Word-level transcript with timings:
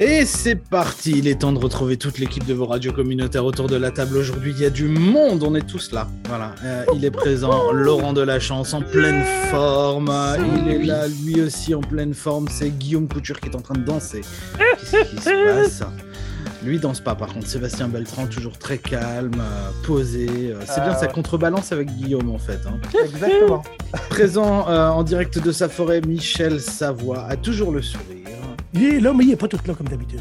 Et 0.00 0.24
c'est 0.24 0.54
parti, 0.54 1.14
il 1.18 1.26
est 1.26 1.40
temps 1.40 1.50
de 1.52 1.58
retrouver 1.58 1.96
toute 1.96 2.18
l'équipe 2.20 2.46
de 2.46 2.54
vos 2.54 2.66
radios 2.66 2.92
communautaires 2.92 3.44
autour 3.44 3.66
de 3.66 3.74
la 3.74 3.90
table. 3.90 4.16
Aujourd'hui, 4.16 4.52
il 4.56 4.62
y 4.62 4.64
a 4.64 4.70
du 4.70 4.84
monde, 4.86 5.42
on 5.42 5.56
est 5.56 5.66
tous 5.66 5.90
là. 5.90 6.06
Voilà, 6.28 6.54
euh, 6.64 6.84
il 6.94 7.04
est 7.04 7.10
présent, 7.10 7.72
Laurent 7.72 8.12
de 8.12 8.20
la 8.20 8.38
Chance 8.38 8.74
en 8.74 8.80
pleine 8.82 9.24
forme. 9.50 10.12
Il 10.64 10.68
est 10.72 10.84
là, 10.84 11.06
lui 11.24 11.40
aussi 11.42 11.74
en 11.74 11.80
pleine 11.80 12.14
forme. 12.14 12.46
C'est 12.48 12.70
Guillaume 12.70 13.08
Couture 13.08 13.40
qui 13.40 13.48
est 13.48 13.56
en 13.56 13.60
train 13.60 13.74
de 13.74 13.84
danser. 13.84 14.20
Qu'est-ce 14.56 15.10
qui 15.10 15.16
se 15.20 15.54
passe? 15.62 15.82
Lui 16.62 16.78
danse 16.78 17.00
pas 17.00 17.14
par 17.16 17.32
contre, 17.32 17.46
Sébastien 17.48 17.88
Beltran 17.88 18.26
toujours 18.26 18.56
très 18.56 18.78
calme, 18.78 19.32
euh, 19.40 19.70
posé. 19.84 20.28
Euh, 20.30 20.60
c'est 20.64 20.80
bien, 20.80 20.94
ça 20.94 21.08
contrebalance 21.08 21.72
avec 21.72 21.88
Guillaume 21.96 22.30
en 22.30 22.38
fait. 22.38 22.60
hein. 22.68 22.78
Exactement. 23.04 23.64
Présent 24.10 24.68
euh, 24.68 24.88
en 24.90 25.02
direct 25.02 25.42
de 25.42 25.50
sa 25.50 25.68
forêt, 25.68 26.00
Michel 26.06 26.60
Savoie 26.60 27.24
a 27.28 27.36
toujours 27.36 27.72
le 27.72 27.82
sourire. 27.82 28.04
Il 28.74 28.84
est 28.84 29.00
là, 29.00 29.12
mais 29.14 29.24
il 29.24 29.28
n'est 29.30 29.36
pas 29.36 29.48
tout 29.48 29.58
là 29.66 29.74
comme 29.74 29.88
d'habitude. 29.88 30.20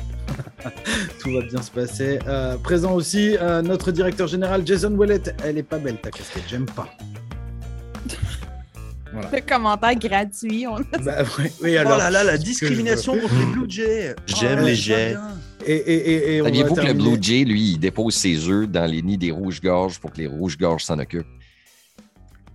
Tout 1.19 1.33
va 1.33 1.41
bien 1.41 1.61
se 1.61 1.71
passer. 1.71 2.19
Euh, 2.27 2.57
présent 2.57 2.93
aussi 2.93 3.35
euh, 3.37 3.61
notre 3.61 3.91
directeur 3.91 4.27
général 4.27 4.65
Jason 4.65 4.95
Willett. 4.97 5.35
Elle 5.43 5.57
est 5.57 5.63
pas 5.63 5.77
belle 5.79 5.97
ta 5.97 6.11
casquette, 6.11 6.43
j'aime 6.47 6.65
pas. 6.65 6.87
Voilà. 9.13 9.29
Le 9.33 9.39
commentaire 9.39 9.95
gratuit. 9.95 10.67
On... 10.67 10.75
Bah, 10.75 11.23
ouais, 11.39 11.51
oui, 11.63 11.75
Oh 11.75 11.79
alors, 11.79 11.97
là 11.97 12.09
là, 12.09 12.23
la 12.25 12.37
discrimination 12.37 13.17
contre 13.17 13.35
les 13.39 13.45
Blue 13.45 13.65
Jays. 13.69 14.15
J'aime 14.27 14.59
Oh, 14.61 14.65
les 14.65 14.73
vient. 14.73 15.17
Et, 15.65 15.73
et, 15.73 16.11
et, 16.11 16.37
et 16.37 16.43
Saviez-vous 16.43 16.75
que 16.75 16.81
le 16.81 16.93
Blue 16.93 17.17
Jay, 17.21 17.45
lui, 17.45 17.71
il 17.71 17.77
dépose 17.77 18.15
ses 18.15 18.49
œufs 18.49 18.67
dans 18.67 18.85
les 18.85 19.01
nids 19.01 19.17
des 19.17 19.31
rouges-gorges 19.31 19.97
pour 19.99 20.11
que 20.11 20.17
les 20.17 20.27
rouges-gorges 20.27 20.83
s'en 20.83 20.99
occupent? 20.99 21.25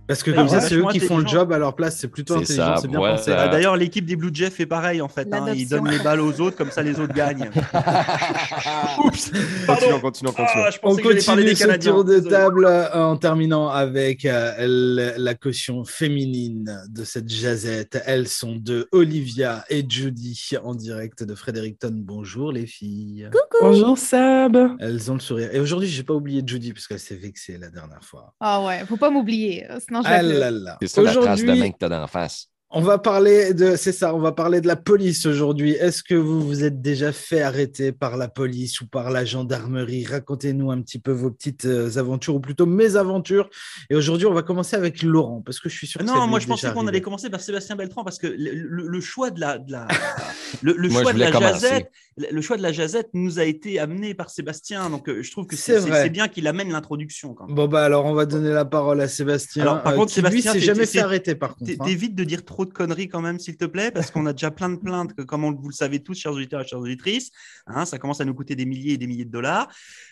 Parce 0.07 0.21
que 0.21 0.31
comme 0.31 0.49
ça, 0.49 0.59
c'est 0.59 0.75
eux 0.75 0.83
qui 0.91 0.99
font 0.99 1.17
le 1.17 1.25
job 1.27 1.51
à 1.53 1.57
leur 1.57 1.75
place. 1.75 1.97
C'est 1.97 2.07
plutôt 2.09 2.35
intelligent, 2.35 2.75
c'est 2.77 2.87
bien 2.89 2.99
pensé. 2.99 3.31
Ah, 3.31 3.47
D'ailleurs, 3.47 3.77
l'équipe 3.77 4.05
des 4.05 4.15
Blue 4.15 4.31
Jays 4.33 4.49
fait 4.49 4.65
pareil 4.65 5.01
en 5.01 5.07
fait. 5.07 5.27
hein. 5.31 5.53
Ils 5.55 5.67
donnent 5.67 5.89
les 5.89 5.99
balles 5.99 6.19
aux 6.19 6.41
autres, 6.41 6.57
comme 6.57 6.71
ça 6.71 6.81
les 6.83 6.99
autres 6.99 7.13
gagnent. 7.13 7.49
Oups, 9.05 9.31
Continuons, 9.65 9.99
continuons, 9.99 10.33
Ah, 10.37 10.69
je 10.71 10.77
On 10.83 10.95
continue 10.95 11.55
ce 11.55 11.59
Canadiens. 11.63 11.91
tour 11.91 12.03
de 12.05 12.19
table 12.19 12.65
euh, 12.65 12.93
en 12.93 13.17
terminant 13.17 13.69
avec 13.69 14.25
euh, 14.25 15.13
la 15.17 15.33
caution 15.35 15.83
féminine 15.85 16.81
de 16.89 17.03
cette 17.03 17.29
jazette. 17.29 18.01
Elles 18.05 18.27
sont 18.27 18.55
deux, 18.55 18.87
Olivia 18.91 19.63
et 19.69 19.85
Judy, 19.87 20.51
en 20.63 20.75
direct 20.75 21.23
de 21.23 21.35
Fredericton. 21.35 21.91
Bonjour 21.95 22.51
les 22.51 22.65
filles. 22.65 23.29
Bonjour 23.61 23.97
Seb. 23.97 24.57
Elles 24.79 25.09
ont 25.11 25.15
le 25.15 25.19
sourire. 25.19 25.49
Et 25.53 25.59
aujourd'hui, 25.59 25.87
j'ai 25.87 26.03
pas 26.03 26.13
oublié 26.13 26.43
Judy 26.45 26.73
parce 26.73 26.87
qu'elle 26.87 26.99
s'est 26.99 27.15
vexée 27.15 27.57
la 27.57 27.69
dernière 27.69 28.03
fois. 28.03 28.33
Ah 28.39 28.63
ouais, 28.63 28.83
faut 28.87 28.97
pas 28.97 29.09
m'oublier, 29.09 29.65
sinon 30.01 30.01
je 30.03 30.07
Ah 30.07 30.23
vais 30.23 30.39
là 30.39 30.51
là. 30.51 30.77
C'est 30.81 30.87
ça 30.87 31.01
la 31.01 31.13
trace 31.13 31.41
de 31.43 31.53
main 31.53 31.69
que 31.71 31.77
t'as 31.79 31.89
d'en 31.89 32.07
face. 32.07 32.47
on 32.75 32.81
va 32.81 32.97
parler 32.97 33.53
de, 33.53 33.75
c'est 33.75 33.91
ça, 33.91 34.15
on 34.15 34.19
va 34.19 34.31
parler 34.31 34.59
de 34.59 34.65
la 34.67 34.75
police 34.75 35.27
aujourd'hui. 35.27 35.73
Est-ce 35.73 36.01
que 36.01 36.15
vous 36.15 36.41
vous 36.41 36.63
êtes 36.63 36.81
déjà 36.81 37.11
fait 37.11 37.41
arrêter 37.41 37.91
par 37.91 38.17
la 38.17 38.27
police 38.27 38.81
ou 38.81 38.87
par 38.87 39.11
la 39.11 39.25
gendarmerie? 39.25 40.05
Racontez-nous 40.05 40.71
un 40.71 40.81
petit 40.81 40.97
peu 40.97 41.11
vos 41.11 41.29
petites 41.29 41.65
euh, 41.65 41.97
aventures 41.99 42.33
ou 42.33 42.39
plutôt 42.39 42.65
mes 42.65 42.95
aventures. 42.95 43.47
Et 43.91 43.95
aujourd'hui, 43.95 44.25
on 44.25 44.33
va 44.33 44.41
commencer 44.41 44.75
avec 44.75 45.03
Laurent 45.03 45.41
parce 45.45 45.59
que 45.59 45.69
je 45.69 45.75
suis 45.77 45.85
sûr. 45.85 45.99
que 46.01 46.05
ça 46.07 46.11
Non, 46.13 46.23
lui 46.23 46.29
moi 46.31 46.39
est 46.39 46.41
je 46.41 46.47
pensais 46.47 46.73
qu'on 46.73 46.87
allait 46.87 47.01
commencer 47.01 47.29
par 47.29 47.41
Sébastien 47.41 47.75
Beltran 47.75 48.03
parce 48.03 48.17
que 48.17 48.25
le, 48.27 48.51
le- 48.53 48.87
le 48.87 49.01
choix 49.01 49.29
de 49.29 49.39
la, 49.39 49.59
de 49.59 49.71
la- 49.71 49.87
le, 50.61 50.73
le 50.73 50.89
Moi, 50.89 51.01
choix 51.01 51.13
de 51.13 51.19
la 51.19 51.31
jazette, 51.31 51.91
le 52.17 52.41
choix 52.41 52.57
de 52.57 52.61
la 52.61 52.71
jazette 52.71 53.09
nous 53.13 53.39
a 53.39 53.43
été 53.43 53.79
amené 53.79 54.13
par 54.13 54.29
Sébastien, 54.29 54.89
donc 54.89 55.09
euh, 55.09 55.23
je 55.23 55.31
trouve 55.31 55.47
que 55.47 55.55
C'est 55.55 56.09
bien 56.09 56.27
qu'il 56.27 56.47
amène 56.47 56.71
l'introduction. 56.71 57.35
Bon 57.49 57.67
bah 57.67 57.83
alors 57.83 58.05
on 58.05 58.13
va 58.13 58.25
donner 58.25 58.51
la 58.51 58.65
parole 58.65 59.01
à 59.01 59.07
Sébastien. 59.07 59.63
Alors, 59.63 59.83
par 59.83 59.93
euh, 59.93 59.95
contre, 59.95 60.13
qui, 60.13 60.21
lui 60.21 60.41
Sébastien, 60.41 60.53
s'est 60.53 60.59
jamais 60.59 60.85
fait 60.85 60.99
arrêter 60.99 61.35
par 61.35 61.55
contre. 61.55 61.71
Hein. 61.71 61.85
T'évites 61.85 62.15
de 62.15 62.23
dire 62.23 62.45
trop 62.45 62.65
de 62.65 62.73
conneries 62.73 63.07
quand 63.07 63.21
même, 63.21 63.39
s'il 63.39 63.57
te 63.57 63.65
plaît, 63.65 63.91
parce 63.91 64.11
qu'on 64.11 64.25
a 64.25 64.33
déjà 64.33 64.51
plein 64.51 64.69
de 64.69 64.75
plaintes, 64.77 65.13
que, 65.15 65.21
comme 65.23 65.43
on- 65.43 65.53
vous 65.53 65.69
le 65.69 65.73
savez 65.73 65.99
tous, 65.99 66.15
chers 66.15 66.33
auditeurs 66.33 66.61
et 66.61 66.67
chères 66.67 66.79
auditrices. 66.79 67.31
hein, 67.67 67.85
ça 67.85 67.97
commence 67.97 68.21
à 68.21 68.25
nous 68.25 68.33
coûter 68.33 68.55
des 68.55 68.65
milliers 68.65 68.93
et 68.93 68.97
des 68.97 69.07
milliers 69.07 69.25
de 69.25 69.31
dollars. 69.31 69.67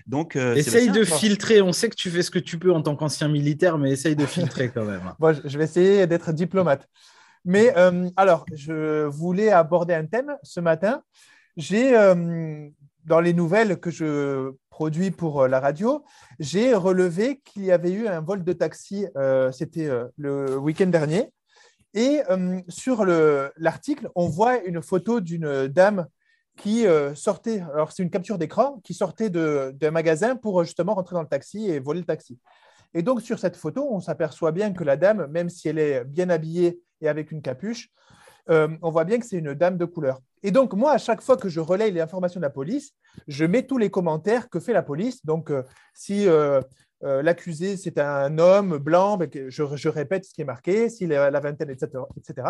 Donc, 0.08 0.36
euh, 0.36 0.56
Essaye 0.56 0.86
Sébastien, 0.86 0.94
de 0.94 1.04
filtrer. 1.06 1.62
On 1.62 1.74
sait 1.74 1.90
que 1.90 1.96
tu 1.96 2.10
fais 2.10 2.22
ce 2.22 2.32
que 2.32 2.40
tu 2.40 2.58
peux 2.58 2.72
en 2.72 2.82
tant 2.82 2.96
qu'ancien 2.96 3.28
militaire, 3.28 3.78
mais 3.78 3.92
essaye 3.92 4.16
de 4.16 4.26
filtrer 4.26 4.72
quand 4.74 4.86
même. 4.86 5.02
Bon, 5.20 5.36
je 5.44 5.58
vais 5.58 5.66
essayer 5.66 6.08
d'être 6.08 6.32
diplomate. 6.34 6.88
Mais 7.44 7.76
euh, 7.78 8.10
alors, 8.18 8.46
je 8.54 9.06
voulais 9.06 9.52
aborder 9.52 9.94
un 9.94 10.06
thème 10.06 10.36
ce 10.44 10.60
matin. 10.60 11.04
J'ai, 11.58 11.98
euh, 11.98 12.70
dans 13.06 13.20
les 13.20 13.34
nouvelles 13.34 13.80
que 13.80 13.90
je 13.90 14.52
produis 14.70 15.12
pour 15.12 15.42
euh, 15.42 15.48
la 15.48 15.60
radio, 15.60 16.04
j'ai 16.40 16.74
relevé 16.74 17.42
qu'il 17.44 17.66
y 17.66 17.72
avait 17.72 17.92
eu 17.92 18.08
un 18.08 18.22
vol 18.22 18.44
de 18.44 18.54
taxi, 18.54 19.08
c'était 19.52 19.90
le 20.18 20.58
week-end 20.58 20.88
dernier. 20.88 21.34
Et 21.94 22.22
sur 22.70 23.04
le- 23.04 23.52
l'article, 23.58 24.10
on 24.16 24.30
voit 24.30 24.64
une 24.64 24.82
photo 24.82 25.20
d'une 25.20 25.68
dame 25.68 26.08
qui 26.58 26.86
sortait, 27.16 27.62
alors 27.74 27.92
c'est 27.92 28.04
une 28.04 28.10
capture 28.10 28.38
d'écran, 28.38 28.80
qui 28.84 28.94
sortait 28.94 29.30
d'un 29.30 29.92
magasin 29.92 30.36
pour 30.36 30.64
justement 30.64 30.94
rentrer 30.94 31.16
dans 31.16 31.22
le 31.22 31.28
taxi 31.28 31.70
et 31.70 31.80
voler 31.80 32.00
le 32.00 32.06
taxi. 32.06 32.40
Et 32.94 33.02
donc, 33.02 33.22
sur 33.22 33.40
cette 33.40 33.56
photo, 33.56 33.88
on 33.90 34.00
s'aperçoit 34.00 34.52
bien 34.52 34.74
que 34.74 34.84
la 34.84 34.98
dame, 34.98 35.28
même 35.28 35.50
si 35.50 35.70
elle 35.70 35.80
est 35.80 36.04
bien 36.04 36.30
habillée 36.30 36.82
et 37.00 37.08
avec 37.08 37.32
une 37.32 37.42
capuche, 37.42 37.90
euh, 38.50 38.68
on 38.82 38.90
voit 38.90 39.06
bien 39.06 39.20
que 39.20 39.26
c'est 39.26 39.38
une 39.38 39.54
dame 39.54 39.78
de 39.78 39.86
couleur. 39.86 40.20
Et 40.44 40.52
donc, 40.52 40.74
moi, 40.74 40.92
à 40.92 40.98
chaque 40.98 41.22
fois 41.22 41.38
que 41.38 41.50
je 41.50 41.60
relaye 41.60 41.92
les 41.92 42.02
informations 42.02 42.40
de 42.40 42.46
la 42.46 42.50
police, 42.50 42.92
je 43.28 43.46
mets 43.46 43.64
tous 43.64 43.78
les 43.78 43.90
commentaires 43.90 44.50
que 44.50 44.60
fait 44.60 44.74
la 44.74 44.82
police. 44.82 45.26
Donc, 45.26 45.52
euh, 45.52 45.64
si 45.94 46.28
euh, 46.28 46.62
l'accusé, 47.02 47.78
c'est 47.78 47.98
un 48.00 48.38
homme 48.40 48.78
blanc, 48.78 49.18
ben, 49.18 49.30
je, 49.48 49.90
répète 49.90 50.26
ce 50.26 50.34
qui 50.34 50.42
est 50.42 50.46
marqué, 50.46 50.90
s'il 50.90 51.12
est 51.12 51.32
la 51.32 51.40
vingtaine, 51.40 51.70
etc., 51.70 52.04
etc. 52.18 52.48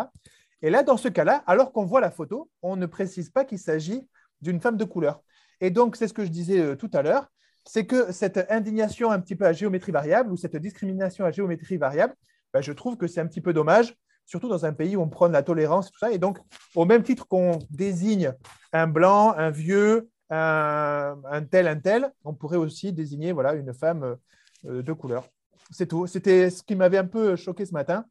Et 0.61 0.69
là, 0.69 0.83
dans 0.83 0.97
ce 0.97 1.07
cas-là, 1.07 1.43
alors 1.47 1.71
qu'on 1.71 1.85
voit 1.85 2.01
la 2.01 2.11
photo, 2.11 2.49
on 2.61 2.75
ne 2.75 2.85
précise 2.85 3.29
pas 3.29 3.45
qu'il 3.45 3.59
s'agit 3.59 4.07
d'une 4.41 4.59
femme 4.61 4.77
de 4.77 4.85
couleur. 4.85 5.21
Et 5.59 5.69
donc, 5.69 5.95
c'est 5.95 6.07
ce 6.07 6.13
que 6.13 6.25
je 6.25 6.29
disais 6.29 6.75
tout 6.75 6.89
à 6.93 7.01
l'heure, 7.01 7.27
c'est 7.65 7.85
que 7.85 8.11
cette 8.11 8.45
indignation 8.49 9.11
un 9.11 9.19
petit 9.19 9.35
peu 9.35 9.45
à 9.45 9.53
géométrie 9.53 9.91
variable 9.91 10.31
ou 10.31 10.37
cette 10.37 10.55
discrimination 10.55 11.25
à 11.25 11.31
géométrie 11.31 11.77
variable, 11.77 12.15
ben, 12.53 12.61
je 12.61 12.71
trouve 12.71 12.97
que 12.97 13.07
c'est 13.07 13.21
un 13.21 13.27
petit 13.27 13.41
peu 13.41 13.53
dommage, 13.53 13.95
surtout 14.25 14.49
dans 14.49 14.65
un 14.65 14.73
pays 14.73 14.95
où 14.95 15.01
on 15.01 15.09
prône 15.09 15.31
la 15.31 15.43
tolérance 15.43 15.87
et 15.87 15.91
tout 15.91 15.99
ça. 15.99 16.11
Et 16.11 16.17
donc, 16.17 16.39
au 16.75 16.85
même 16.85 17.03
titre 17.03 17.27
qu'on 17.27 17.59
désigne 17.69 18.33
un 18.73 18.87
blanc, 18.87 19.33
un 19.37 19.51
vieux, 19.51 20.09
un, 20.29 21.17
un 21.29 21.43
tel, 21.43 21.67
un 21.67 21.77
tel, 21.77 22.11
on 22.23 22.33
pourrait 22.33 22.57
aussi 22.57 22.93
désigner 22.93 23.31
voilà, 23.31 23.53
une 23.53 23.73
femme 23.73 24.17
euh, 24.65 24.81
de 24.81 24.93
couleur. 24.93 25.27
C'est 25.69 25.87
tout. 25.87 26.07
C'était 26.07 26.49
ce 26.49 26.63
qui 26.63 26.75
m'avait 26.75 26.97
un 26.97 27.05
peu 27.05 27.35
choqué 27.35 27.65
ce 27.65 27.73
matin. 27.73 28.05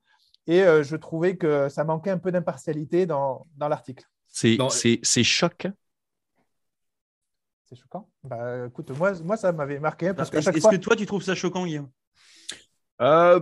Et 0.47 0.62
euh, 0.62 0.83
je 0.83 0.97
trouvais 0.97 1.37
que 1.37 1.69
ça 1.69 1.84
manquait 1.84 2.10
un 2.10 2.19
peu 2.19 2.33
d'impartialité 2.33 3.06
dans, 3.06 3.47
dans 3.56 3.69
l'article. 3.69 4.05
C'est 4.28 5.25
choquant. 5.25 5.72
C'est 7.70 7.78
choquant. 7.81 8.08
Bah, 8.25 8.66
écoute, 8.66 8.91
moi, 8.91 9.12
moi 9.22 9.36
ça 9.36 9.53
m'avait 9.53 9.78
marqué 9.78 10.12
parce 10.12 10.28
Est-ce 10.31 10.44
chaque 10.44 10.56
est-ce 10.56 10.62
fois. 10.62 10.72
que 10.72 10.76
toi, 10.76 10.97
tu 10.97 11.06
trouves 11.06 11.22
ça 11.22 11.34
choquant, 11.34 11.64
Guillaume? 11.64 11.88
Euh, 13.00 13.41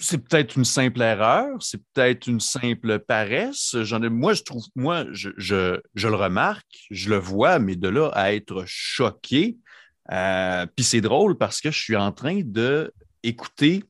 c'est 0.00 0.18
peut-être 0.18 0.56
une 0.56 0.64
simple 0.64 1.02
erreur, 1.02 1.62
c'est 1.62 1.80
peut-être 1.92 2.26
une 2.26 2.40
simple 2.40 2.98
paresse. 3.00 3.76
J'en 3.82 4.02
ai, 4.02 4.08
moi, 4.08 4.32
je 4.34 4.42
trouve, 4.42 4.64
moi, 4.74 5.04
je, 5.12 5.30
je, 5.36 5.80
je 5.94 6.08
le 6.08 6.14
remarque, 6.16 6.86
je 6.90 7.10
le 7.10 7.16
vois, 7.18 7.58
mais 7.58 7.76
de 7.76 7.88
là 7.88 8.08
à 8.14 8.32
être 8.32 8.64
choqué. 8.66 9.58
euh, 10.10 10.66
Puis 10.74 10.84
c'est 10.84 11.00
drôle 11.02 11.36
parce 11.36 11.60
que 11.60 11.70
je 11.70 11.78
suis 11.78 11.96
en 11.96 12.10
train 12.10 12.40
de 12.42 12.92
écouter 13.22 13.84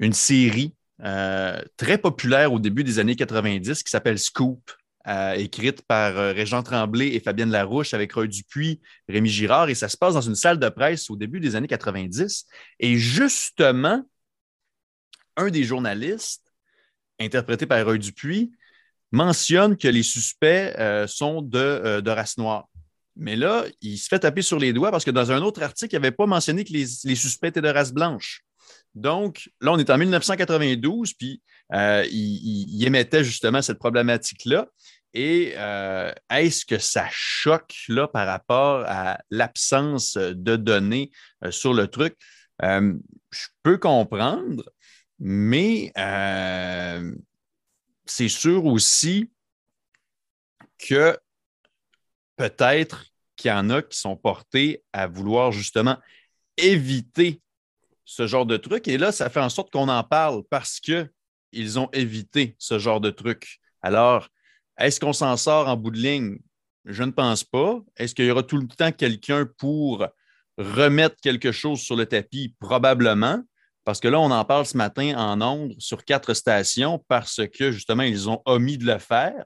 une 0.00 0.12
série 0.12 0.74
euh, 1.04 1.62
très 1.76 1.96
populaire 1.98 2.52
au 2.52 2.58
début 2.58 2.82
des 2.84 2.98
années 2.98 3.16
90 3.16 3.82
qui 3.82 3.90
s'appelle 3.90 4.18
Scoop. 4.18 4.70
Euh, 5.08 5.32
écrite 5.34 5.82
par 5.82 6.18
euh, 6.18 6.32
Régent 6.32 6.62
Tremblay 6.62 7.14
et 7.14 7.20
Fabienne 7.20 7.50
Larouche 7.50 7.94
avec 7.94 8.12
Roy 8.12 8.26
Dupuis, 8.26 8.80
Rémi 9.08 9.30
Girard, 9.30 9.70
et 9.70 9.74
ça 9.74 9.88
se 9.88 9.96
passe 9.96 10.14
dans 10.14 10.20
une 10.20 10.34
salle 10.34 10.58
de 10.58 10.68
presse 10.68 11.08
au 11.08 11.16
début 11.16 11.40
des 11.40 11.56
années 11.56 11.66
90. 11.66 12.44
Et 12.80 12.98
justement, 12.98 14.02
un 15.36 15.48
des 15.48 15.64
journalistes, 15.64 16.52
interprété 17.18 17.64
par 17.64 17.82
Roy 17.86 17.96
Dupuis, 17.96 18.52
mentionne 19.10 19.78
que 19.78 19.88
les 19.88 20.02
suspects 20.02 20.74
euh, 20.78 21.06
sont 21.06 21.40
de, 21.40 22.00
de 22.00 22.10
race 22.10 22.36
noire. 22.36 22.68
Mais 23.16 23.34
là, 23.34 23.64
il 23.80 23.96
se 23.96 24.08
fait 24.08 24.18
taper 24.18 24.42
sur 24.42 24.58
les 24.58 24.74
doigts 24.74 24.90
parce 24.90 25.04
que 25.04 25.10
dans 25.10 25.32
un 25.32 25.40
autre 25.40 25.62
article, 25.62 25.94
il 25.94 26.00
n'avait 26.00 26.12
pas 26.12 26.26
mentionné 26.26 26.64
que 26.64 26.72
les, 26.72 26.84
les 27.04 27.16
suspects 27.16 27.48
étaient 27.48 27.62
de 27.62 27.68
race 27.68 27.92
blanche. 27.92 28.42
Donc, 28.94 29.48
là, 29.60 29.72
on 29.72 29.78
est 29.78 29.88
en 29.88 29.96
1992, 29.96 31.14
puis 31.14 31.40
il 31.72 32.84
émettait 32.84 33.24
justement 33.24 33.62
cette 33.62 33.78
problématique-là. 33.78 34.66
Et 35.14 35.54
euh, 35.56 36.12
est-ce 36.30 36.66
que 36.66 36.78
ça 36.78 37.06
choque 37.10 37.74
là, 37.88 38.08
par 38.08 38.26
rapport 38.26 38.84
à 38.86 39.18
l'absence 39.30 40.16
de 40.16 40.56
données 40.56 41.10
euh, 41.44 41.50
sur 41.50 41.72
le 41.72 41.88
truc? 41.88 42.16
Euh, 42.62 42.94
je 43.30 43.46
peux 43.62 43.78
comprendre, 43.78 44.64
mais 45.18 45.92
c'est 48.06 48.28
sûr 48.28 48.64
aussi 48.64 49.30
que 50.78 51.18
peut-être 52.36 53.04
qu'il 53.36 53.50
y 53.50 53.54
en 53.54 53.70
a 53.70 53.82
qui 53.82 53.98
sont 53.98 54.16
portés 54.16 54.82
à 54.92 55.06
vouloir 55.06 55.52
justement 55.52 55.98
éviter 56.56 57.40
ce 58.04 58.26
genre 58.26 58.46
de 58.46 58.56
truc. 58.56 58.88
Et 58.88 58.98
là, 58.98 59.12
ça 59.12 59.28
fait 59.30 59.40
en 59.40 59.50
sorte 59.50 59.70
qu'on 59.70 59.88
en 59.88 60.02
parle 60.02 60.42
parce 60.50 60.80
qu'ils 60.80 61.78
ont 61.78 61.90
évité 61.92 62.56
ce 62.58 62.78
genre 62.78 63.00
de 63.00 63.10
truc. 63.10 63.60
Alors, 63.82 64.28
est-ce 64.78 65.00
qu'on 65.00 65.12
s'en 65.12 65.36
sort 65.36 65.68
en 65.68 65.76
bout 65.76 65.90
de 65.90 65.98
ligne? 65.98 66.38
Je 66.84 67.02
ne 67.02 67.10
pense 67.10 67.44
pas. 67.44 67.80
Est-ce 67.96 68.14
qu'il 68.14 68.26
y 68.26 68.30
aura 68.30 68.42
tout 68.42 68.56
le 68.56 68.66
temps 68.66 68.92
quelqu'un 68.92 69.46
pour 69.58 70.06
remettre 70.56 71.16
quelque 71.22 71.52
chose 71.52 71.80
sur 71.80 71.96
le 71.96 72.06
tapis? 72.06 72.54
Probablement. 72.60 73.42
Parce 73.84 74.00
que 74.00 74.08
là, 74.08 74.20
on 74.20 74.30
en 74.30 74.44
parle 74.44 74.66
ce 74.66 74.76
matin 74.76 75.14
en 75.16 75.40
ondes 75.40 75.74
sur 75.78 76.04
quatre 76.04 76.34
stations 76.34 77.04
parce 77.08 77.40
que 77.48 77.72
justement, 77.72 78.02
ils 78.02 78.28
ont 78.28 78.40
omis 78.44 78.78
de 78.78 78.86
le 78.86 78.98
faire. 78.98 79.44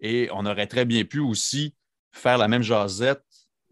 Et 0.00 0.28
on 0.32 0.44
aurait 0.44 0.66
très 0.66 0.84
bien 0.84 1.04
pu 1.04 1.20
aussi 1.20 1.74
faire 2.12 2.36
la 2.36 2.48
même 2.48 2.62
jasette 2.62 3.22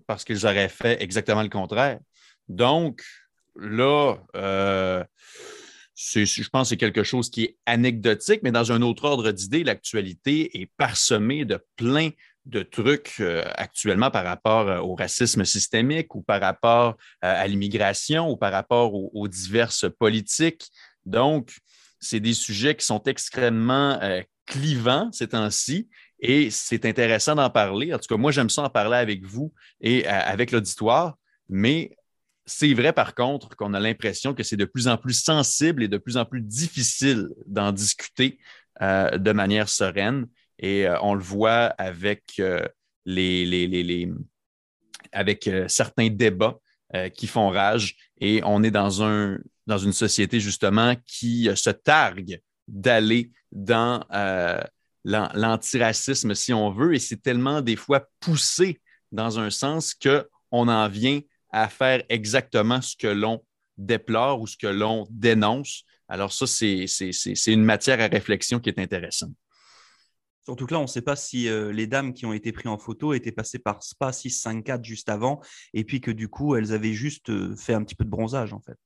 parce 0.07 0.25
qu'ils 0.25 0.47
auraient 0.47 0.69
fait 0.69 1.03
exactement 1.03 1.43
le 1.43 1.49
contraire. 1.49 1.99
Donc, 2.49 3.03
là, 3.57 4.17
euh, 4.37 5.05
je 5.95 6.49
pense 6.49 6.67
que 6.67 6.69
c'est 6.71 6.77
quelque 6.77 7.05
chose 7.05 7.31
qui 7.31 7.45
est 7.45 7.57
anecdotique, 7.67 8.41
mais 8.43 8.51
dans 8.51 8.73
un 8.73 8.83
autre 8.83 9.05
ordre 9.05 9.31
d'idée, 9.31 9.63
l'actualité 9.63 10.61
est 10.61 10.67
parsemée 10.77 11.45
de 11.45 11.59
plein 11.77 12.11
de 12.47 12.63
trucs 12.63 13.17
euh, 13.21 13.43
actuellement 13.55 14.11
par 14.11 14.25
rapport 14.25 14.69
euh, 14.69 14.79
au 14.81 14.95
racisme 14.95 15.45
systémique 15.45 16.15
ou 16.15 16.23
par 16.23 16.41
rapport 16.41 16.91
euh, 16.91 16.95
à 17.21 17.47
l'immigration 17.47 18.29
ou 18.29 18.37
par 18.37 18.53
rapport 18.53 18.95
aux, 18.95 19.11
aux 19.15 19.29
diverses 19.29 19.87
politiques. 19.99 20.69
Donc, 21.07 21.57
c'est 22.01 22.21
des 22.21 22.35
sujets 22.35 22.75
qui 22.75 22.85
sont 22.85 23.03
extrêmement 23.05 23.99
clivants 24.45 25.11
ces 25.11 25.29
temps-ci 25.29 25.89
et 26.19 26.51
c'est 26.51 26.85
intéressant 26.85 27.35
d'en 27.35 27.49
parler. 27.49 27.95
En 27.95 27.99
tout 27.99 28.09
cas, 28.09 28.19
moi, 28.19 28.31
j'aime 28.31 28.51
ça 28.51 28.63
en 28.63 28.69
parler 28.69 28.99
avec 28.99 29.25
vous 29.25 29.55
et 29.81 30.07
avec 30.07 30.51
l'auditoire, 30.51 31.17
mais 31.49 31.97
c'est 32.47 32.75
vrai 32.75 32.93
par 32.93 33.15
contre 33.15 33.57
qu'on 33.57 33.75
a 33.75 33.81
l'impression 33.81 34.35
que 34.35 34.43
c'est 34.43 34.57
de 34.57 34.65
plus 34.65 34.89
en 34.89 34.97
plus 34.97 35.23
sensible 35.23 35.83
et 35.83 35.89
de 35.89 35.99
plus 35.99 36.17
en 36.17 36.25
plus 36.25 36.43
difficile 36.43 37.29
d'en 37.47 37.73
discuter 37.73 38.39
euh, 38.83 39.17
de 39.19 39.33
manière 39.33 39.69
sereine. 39.69 40.27
Et 40.59 40.87
euh, 40.87 40.97
on 41.01 41.15
le 41.15 41.23
voit 41.23 41.67
avec, 41.79 42.25
euh, 42.41 42.65
les, 43.07 44.13
avec 45.13 45.51
certains 45.69 46.09
débats 46.09 46.59
qui 47.15 47.27
font 47.27 47.49
rage. 47.51 47.97
Et 48.21 48.41
on 48.45 48.63
est 48.63 48.71
dans, 48.71 49.03
un, 49.03 49.39
dans 49.67 49.79
une 49.79 49.93
société 49.93 50.39
justement 50.39 50.95
qui 51.07 51.51
se 51.57 51.71
targue 51.71 52.41
d'aller 52.69 53.33
dans 53.51 54.05
l'an- 55.05 55.31
l'antiracisme, 55.35 56.35
si 56.35 56.53
on 56.53 56.71
veut. 56.71 56.95
Et 56.95 57.01
c'est 57.01 57.21
tellement 57.21 57.63
des 57.63 57.75
fois 57.75 58.09
poussé 58.21 58.81
dans 59.11 59.41
un 59.41 59.51
sens 59.51 59.93
qu'on 59.95 60.69
en 60.69 60.89
vient 60.89 61.21
à 61.55 61.69
faire 61.69 62.03
exactement 62.09 62.83
ce 62.83 62.97
que 62.97 63.07
l'on 63.07 63.45
déplore 63.79 64.41
ou 64.41 64.47
ce 64.49 64.57
que 64.57 64.67
l'on 64.67 65.07
dénonce. 65.09 65.85
Alors 66.09 66.33
ça, 66.33 66.47
c'est 66.49 66.87
une 67.47 67.65
matière 67.65 68.01
à 68.01 68.09
réflexion 68.09 68.59
qui 68.59 68.71
est 68.71 68.79
intéressante. 68.81 69.33
Surtout 70.45 70.67
que 70.67 70.75
là, 70.75 70.81
on 70.81 70.83
ne 70.83 70.89
sait 70.89 71.01
pas 71.01 71.17
si 71.17 71.49
euh, 71.49 71.73
les 71.73 71.87
dames 71.87 72.13
qui 72.13 72.27
ont 72.27 72.33
été 72.33 72.53
prises 72.53 72.67
en 72.67 72.77
photo 72.77 73.15
étaient 73.15 73.33
passées 73.33 73.61
par 73.61 73.83
SPA 73.83 74.13
654 74.13 74.85
juste 74.85 75.09
avant, 75.09 75.41
et 75.73 75.85
puis 75.85 76.01
que 76.01 76.11
du 76.11 76.29
coup, 76.29 76.57
elles 76.57 76.73
avaient 76.73 76.93
juste 76.93 77.31
euh, 77.31 77.57
fait 77.57 77.73
un 77.73 77.83
petit 77.83 77.95
peu 77.95 78.05
de 78.05 78.11
bronzage, 78.11 78.53
en 78.53 78.61
fait. 78.61 78.77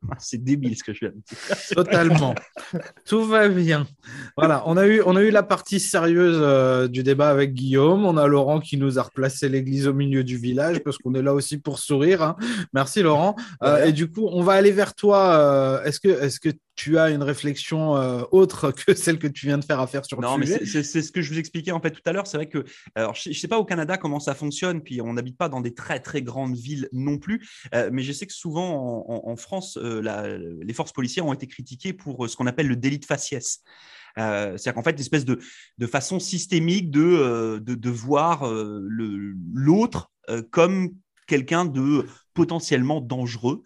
Ah, 0.10 0.14
C'est 0.20 0.42
débile 0.42 0.76
ce 0.76 0.84
que 0.84 0.92
je 0.94 1.00
viens 1.00 1.08
de 1.10 1.14
dire. 1.16 1.58
Totalement. 1.74 2.34
Tout 3.04 3.24
va 3.24 3.48
bien. 3.48 3.86
Voilà, 4.36 4.62
on 4.66 4.76
a 4.76 4.86
eu, 4.86 5.02
on 5.04 5.16
a 5.16 5.22
eu 5.22 5.30
la 5.30 5.42
partie 5.42 5.80
sérieuse 5.80 6.38
euh, 6.40 6.86
du 6.86 7.02
débat 7.02 7.30
avec 7.30 7.52
Guillaume. 7.52 8.04
On 8.06 8.16
a 8.16 8.26
Laurent 8.28 8.60
qui 8.60 8.76
nous 8.76 8.98
a 8.98 9.02
replacé 9.02 9.48
l'église 9.48 9.88
au 9.88 9.92
milieu 9.94 10.22
du 10.22 10.36
village 10.36 10.78
parce 10.84 10.98
qu'on 10.98 11.14
est 11.14 11.22
là 11.22 11.34
aussi 11.34 11.58
pour 11.58 11.78
sourire. 11.80 12.22
hein. 12.22 12.36
Merci 12.72 13.02
Laurent. 13.02 13.34
Euh, 13.64 13.86
et 13.86 13.92
du 13.92 14.08
coup, 14.10 14.28
on 14.30 14.42
va 14.42 14.52
aller 14.52 14.70
vers 14.70 14.94
toi. 14.94 15.34
euh, 15.34 15.82
est-ce 15.82 15.98
que, 16.00 16.08
est-ce 16.08 16.38
que 16.38 16.50
tu 16.78 16.96
as 16.96 17.10
une 17.10 17.22
réflexion 17.22 17.96
euh, 17.96 18.22
autre 18.30 18.70
que 18.86 18.94
celle 18.94 19.18
que 19.18 19.26
tu 19.26 19.46
viens 19.46 19.58
de 19.58 19.64
faire 19.64 19.80
à 19.80 19.86
faire 19.86 20.04
sur 20.06 20.20
Non, 20.20 20.34
le 20.36 20.40
mais 20.40 20.46
sujet 20.46 20.58
c'est- 20.60 20.66
c'est 20.66 20.82
c'est 20.84 21.02
ce 21.02 21.12
que 21.12 21.20
je 21.20 21.32
vous 21.32 21.38
expliquais 21.38 21.72
en 21.72 21.80
fait 21.80 21.90
tout 21.90 22.00
à 22.06 22.12
l'heure. 22.12 22.26
C'est 22.26 22.36
vrai 22.38 22.48
que, 22.48 22.64
alors, 22.94 23.14
je 23.14 23.28
ne 23.30 23.34
sais 23.34 23.48
pas 23.48 23.58
au 23.58 23.64
Canada 23.64 23.98
comment 23.98 24.20
ça 24.20 24.34
fonctionne, 24.34 24.80
puis 24.82 25.02
on 25.02 25.12
n'habite 25.12 25.36
pas 25.36 25.48
dans 25.48 25.60
des 25.60 25.74
très 25.74 26.00
très 26.00 26.22
grandes 26.22 26.56
villes 26.56 26.88
non 26.92 27.18
plus, 27.18 27.46
euh, 27.74 27.90
mais 27.92 28.02
je 28.02 28.12
sais 28.12 28.26
que 28.26 28.32
souvent 28.32 29.04
en, 29.08 29.14
en- 29.26 29.30
en 29.32 29.36
France, 29.36 29.76
euh, 29.76 30.00
la- 30.00 30.38
les 30.38 30.72
forces 30.72 30.92
policières 30.92 31.26
ont 31.26 31.32
été 31.34 31.46
critiquées 31.46 31.92
pour 31.92 32.28
ce 32.30 32.36
qu'on 32.36 32.46
appelle 32.46 32.68
le 32.68 32.76
délit 32.76 32.98
de 33.00 33.04
faciès. 33.04 33.60
Euh, 34.18 34.56
C'est-à-dire 34.56 34.74
qu'en 34.74 34.82
fait, 34.82 34.92
une 34.92 35.00
espèce 35.00 35.24
de, 35.24 35.38
de 35.78 35.86
façon 35.86 36.18
systémique 36.20 36.90
de, 36.90 37.02
euh, 37.02 37.60
de, 37.60 37.74
de 37.74 37.90
voir 37.90 38.46
euh, 38.48 38.80
l'autre 39.52 40.10
comme 40.50 40.90
quelqu'un 41.26 41.64
de 41.64 42.06
potentiellement 42.38 43.00
dangereux 43.00 43.64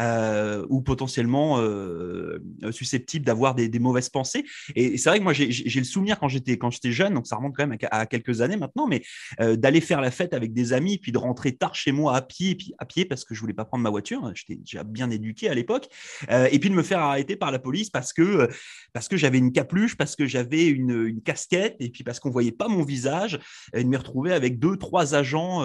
euh, 0.00 0.64
ou 0.68 0.80
potentiellement 0.80 1.58
euh, 1.58 2.38
susceptible 2.70 3.24
d'avoir 3.24 3.56
des, 3.56 3.78
mauvaises 3.80 4.08
pensées. 4.08 4.44
Et 4.76 4.96
c'est 4.96 5.08
vrai 5.08 5.18
que 5.18 5.24
moi, 5.24 5.32
j'ai 5.32 5.80
le 5.80 5.84
souvenir 5.84 6.20
quand 6.20 6.28
j'étais 6.28 6.56
quand 6.56 6.70
j'étais 6.70 6.92
jeune, 6.92 7.14
donc 7.14 7.26
ça 7.26 7.34
remonte 7.34 7.56
quand 7.56 7.66
même 7.66 7.76
à, 7.90 8.06
quelques 8.06 8.42
années 8.42 8.56
maintenant, 8.56 8.86
mais 8.86 9.02
euh, 9.40 9.56
d'aller 9.56 9.80
faire 9.80 10.00
la 10.00 10.12
fête 10.12 10.34
avec 10.34 10.52
des 10.52 10.72
amis, 10.72 10.98
puis 10.98 11.10
de 11.10 11.18
rentrer 11.18 11.52
tard 11.52 11.74
chez 11.74 11.90
moi 11.90 12.14
à 12.14 12.22
pied, 12.22 12.54
puis 12.54 12.74
à 12.78 12.84
pied 12.84 13.04
parce 13.04 13.24
que 13.24 13.34
je 13.34 13.40
voulais 13.40 13.54
pas 13.54 13.64
prendre 13.64 13.82
ma 13.82 13.90
voiture. 13.90 14.30
J'étais 14.34 14.54
déjà 14.54 14.84
bien 14.84 15.10
éduqué 15.10 15.48
à 15.48 15.54
l'époque, 15.54 15.88
euh, 16.30 16.48
et 16.52 16.60
puis 16.60 16.70
de 16.70 16.76
me 16.76 16.84
faire 16.84 17.00
arrêter 17.00 17.34
par 17.34 17.50
la 17.50 17.58
police 17.58 17.90
parce 17.90 18.12
que 18.12 18.48
parce 18.92 19.08
que 19.08 19.16
j'avais 19.16 19.38
une 19.38 19.52
capuche, 19.52 19.96
parce 19.96 20.14
que 20.14 20.26
j'avais 20.26 20.66
une, 20.66 21.20
casquette, 21.24 21.76
et 21.80 21.90
puis 21.90 22.04
parce 22.04 22.20
qu'on 22.20 22.30
voyait 22.30 22.52
pas 22.52 22.68
mon 22.68 22.84
visage, 22.84 23.40
et 23.74 23.82
de 23.82 23.88
me 23.88 23.96
retrouver 23.96 24.32
avec 24.32 24.60
deux 24.60 24.76
trois 24.76 25.16
agents 25.16 25.64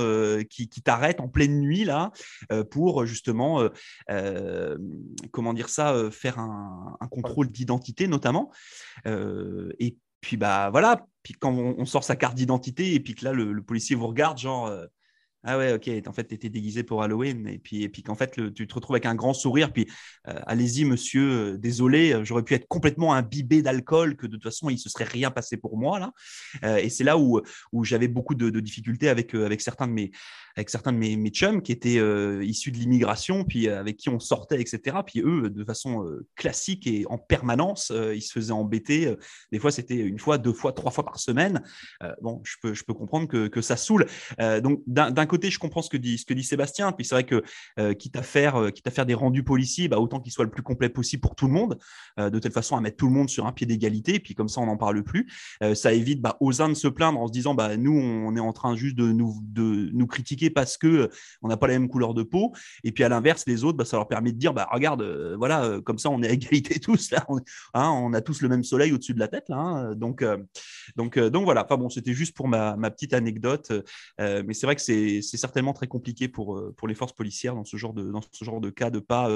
qui, 0.50 0.70
qui 0.70 0.82
t'arrêtent 0.82 1.20
en 1.20 1.28
pleine 1.28 1.60
nuit 1.60 1.84
là 1.84 2.12
pour 2.64 3.06
justement 3.06 3.62
euh, 3.62 3.70
euh, 4.10 4.78
comment 5.32 5.54
dire 5.54 5.70
ça, 5.70 5.94
euh, 5.94 6.12
faire 6.12 6.40
un, 6.40 6.98
contrôle 7.10 7.50
d'identité 7.50 8.08
notamment. 8.08 8.52
Euh, 9.06 9.72
et 9.80 9.98
puis 10.22 10.38
bah 10.38 10.70
voilà, 10.72 11.06
puis 11.24 11.34
quand 11.34 11.54
on, 11.54 11.86
sort 11.86 12.04
sa 12.04 12.16
carte 12.16 12.36
d'identité 12.36 12.94
et 12.94 13.00
puis 13.00 13.16
que 13.16 13.26
là 13.26 13.34
le, 13.34 13.62
policier 13.62 13.96
vous 13.96 14.08
regarde 14.08 14.38
genre 14.38 14.68
euh, 14.68 14.86
ah 15.44 15.58
ouais 15.58 15.74
ok 15.74 15.90
en 16.08 16.12
fait 16.12 16.28
tu 16.28 16.36
étais 16.36 16.50
déguisé 16.50 16.84
pour 16.84 17.04
Halloween. 17.04 17.48
Et 17.48 17.60
puis 17.60 17.84
et 17.84 17.90
puis 17.90 18.04
qu'en 18.04 18.16
fait 18.16 18.36
le- 18.38 18.52
tu 18.52 18.68
te 18.68 18.74
retrouves 18.74 18.96
avec 18.96 19.06
un 19.06 19.16
grand 19.16 19.34
sourire 19.34 19.72
puis 19.72 19.88
euh, 20.28 20.40
allez-y 20.46 20.84
monsieur 20.84 21.54
euh, 21.54 21.58
désolé 21.58 22.14
euh, 22.14 22.26
j'aurais 22.26 22.44
pu 22.44 22.54
être 22.56 22.68
complètement 22.68 23.14
imbibé 23.14 23.62
d'alcool 23.62 24.18
que 24.18 24.28
de 24.28 24.34
toute 24.34 24.44
façon 24.44 24.70
il 24.70 24.80
se 24.80 24.90
serait 24.90 25.06
rien 25.06 25.32
passé 25.32 25.56
pour 25.56 25.78
moi 25.78 26.00
là. 26.00 26.12
Euh, 26.64 26.78
et 26.78 26.90
c'est 26.90 27.04
là 27.04 27.18
où 27.18 27.42
où 27.72 27.84
j'avais 27.84 28.08
beaucoup 28.08 28.36
de, 28.36 28.50
de 28.50 28.60
difficultés 28.60 29.10
avec 29.10 29.34
euh, 29.36 29.46
avec 29.46 29.62
certains 29.62 29.88
de 29.88 29.94
mes 29.94 30.12
avec 30.58 30.72
certains 30.72 30.92
de 30.92 30.98
mes, 30.98 31.30
chums 31.30 31.62
qui 31.62 31.72
étaient 31.72 32.00
euh, 32.00 32.44
issus 32.44 32.72
de 32.72 32.78
l'immigration, 32.78 33.44
puis 33.44 33.70
euh, 33.70 33.80
avec 33.80 33.96
qui 33.98 34.10
on 34.10 34.20
sortait, 34.20 34.60
etc. 34.60 34.98
Puis 35.06 35.22
eux, 35.22 35.52
de 35.52 35.64
façon 35.64 36.04
euh, 36.04 36.26
classique 36.36 36.88
et 36.88 37.06
en 37.10 37.20
permanence, 37.20 37.94
ils 38.14 38.22
se 38.22 38.32
faisaient 38.32 38.52
embêter. 38.52 39.16
Des 39.52 39.60
fois, 39.60 39.72
c'était 39.72 39.96
une 39.96 40.18
fois, 40.18 40.40
deux 40.40 40.54
fois, 40.54 40.74
trois 40.74 40.92
fois 40.92 41.06
par 41.06 41.20
semaine. 41.20 41.62
Bon, 42.22 42.42
je 42.44 42.56
peux, 42.62 42.94
comprendre 42.94 43.28
que, 43.28 43.62
ça 43.62 43.78
saoule. 43.78 44.08
Donc, 44.64 44.82
d'un 44.88 45.26
côté, 45.26 45.52
je 45.52 45.60
comprends 45.60 45.82
ce 45.82 45.90
que 45.90 45.98
dit, 45.98 46.44
Sébastien. 46.44 46.92
Puis 46.92 47.06
c'est 47.06 47.16
vrai 47.16 47.26
que 47.26 47.44
quitte, 47.94 48.16
à 48.16 48.24
faire, 48.24 48.72
quitte 48.74 48.88
à 48.88 48.92
faire 48.92 49.06
des 49.06 49.14
rendus 49.14 49.44
policiers, 49.44 49.88
bah, 49.88 50.00
autant 50.00 50.20
qu'ils 50.20 50.32
soient 50.32 50.46
le 50.46 50.52
plus 50.52 50.64
complet 50.64 50.90
possible 50.90 51.22
pour 51.22 51.36
tout 51.36 51.48
le 51.48 51.54
monde, 51.54 51.78
de 52.18 52.40
telle 52.40 52.52
façon 52.52 52.76
à 52.76 52.82
mettre 52.82 52.98
tout 52.98 53.08
le 53.08 53.14
monde 53.14 53.30
sur 53.30 53.46
un 53.46 53.52
pied 53.52 53.68
d'égalité. 53.68 54.20
Puis 54.20 54.34
comme 54.34 54.50
ça, 54.50 54.62
on 54.62 54.66
n'en 54.66 54.78
parle 54.78 55.04
plus. 55.04 55.32
Ça 55.76 55.94
évite 55.94 56.22
bah, 56.22 56.38
aux 56.40 56.62
uns 56.62 56.70
de 56.70 56.74
se 56.74 56.88
plaindre 56.88 57.20
en 57.20 57.28
se 57.28 57.32
disant 57.32 57.54
bah, 57.54 57.78
nous, 57.78 57.94
on 57.94 58.36
est 58.36 58.42
en 58.42 58.54
train 58.54 58.76
juste 58.76 58.96
de 58.96 59.12
nous 59.12 60.08
critiquer 60.08 60.47
parce 60.50 60.78
que 60.78 60.88
euh, 60.88 61.08
on 61.42 61.48
n'a 61.48 61.58
pas 61.58 61.68
la 61.68 61.74
même 61.74 61.90
couleur 61.90 62.14
de 62.14 62.24
peau. 62.24 62.54
Et 62.84 62.92
puis 62.92 63.04
à 63.04 63.10
l'inverse, 63.10 63.44
les 63.48 63.64
autres, 63.64 63.78
bah, 63.78 63.86
ça 63.86 63.98
leur 63.98 64.08
permet 64.08 64.32
de 64.32 64.38
dire 64.38 64.54
bah, 64.54 64.68
regarde, 64.72 65.02
euh, 65.02 65.36
voilà, 65.38 65.64
euh, 65.64 65.82
comme 65.82 65.98
ça, 65.98 66.10
on 66.10 66.22
est 66.22 66.28
à 66.28 66.32
égalité 66.32 66.80
tous. 66.80 67.12
Là, 67.12 67.26
on, 67.30 67.38
hein, 67.74 67.90
on 67.90 68.14
a 68.14 68.22
tous 68.22 68.42
le 68.42 68.50
même 68.50 68.64
soleil 68.64 68.92
au-dessus 68.92 69.14
de 69.14 69.20
la 69.20 69.28
tête. 69.28 69.50
Là, 69.50 69.58
hein. 69.58 69.96
donc, 69.96 70.24
donc, 70.96 71.20
donc 71.20 71.44
voilà. 71.44 71.66
Enfin 71.66 71.78
bon, 71.78 71.90
c'était 71.90 72.14
juste 72.14 72.36
pour 72.36 72.48
ma, 72.48 72.76
ma 72.76 72.92
petite 72.92 73.14
anecdote. 73.14 73.72
Mais 74.20 74.54
c'est 74.54 74.66
vrai 74.66 74.76
que 74.76 74.82
c'est 74.82 75.22
certainement 75.22 75.74
très 75.74 75.88
compliqué 75.88 76.28
pour, 76.28 76.62
pour 76.76 76.88
les 76.88 76.96
forces 76.96 77.14
policières 77.14 77.56
dans 77.56 77.66
ce 77.66 77.78
genre 77.78 77.94
de, 77.94 78.12
dans 78.12 78.22
ce 78.32 78.44
genre 78.44 78.62
de 78.62 78.70
cas 78.70 78.90
de 78.90 79.00
pas. 79.00 79.30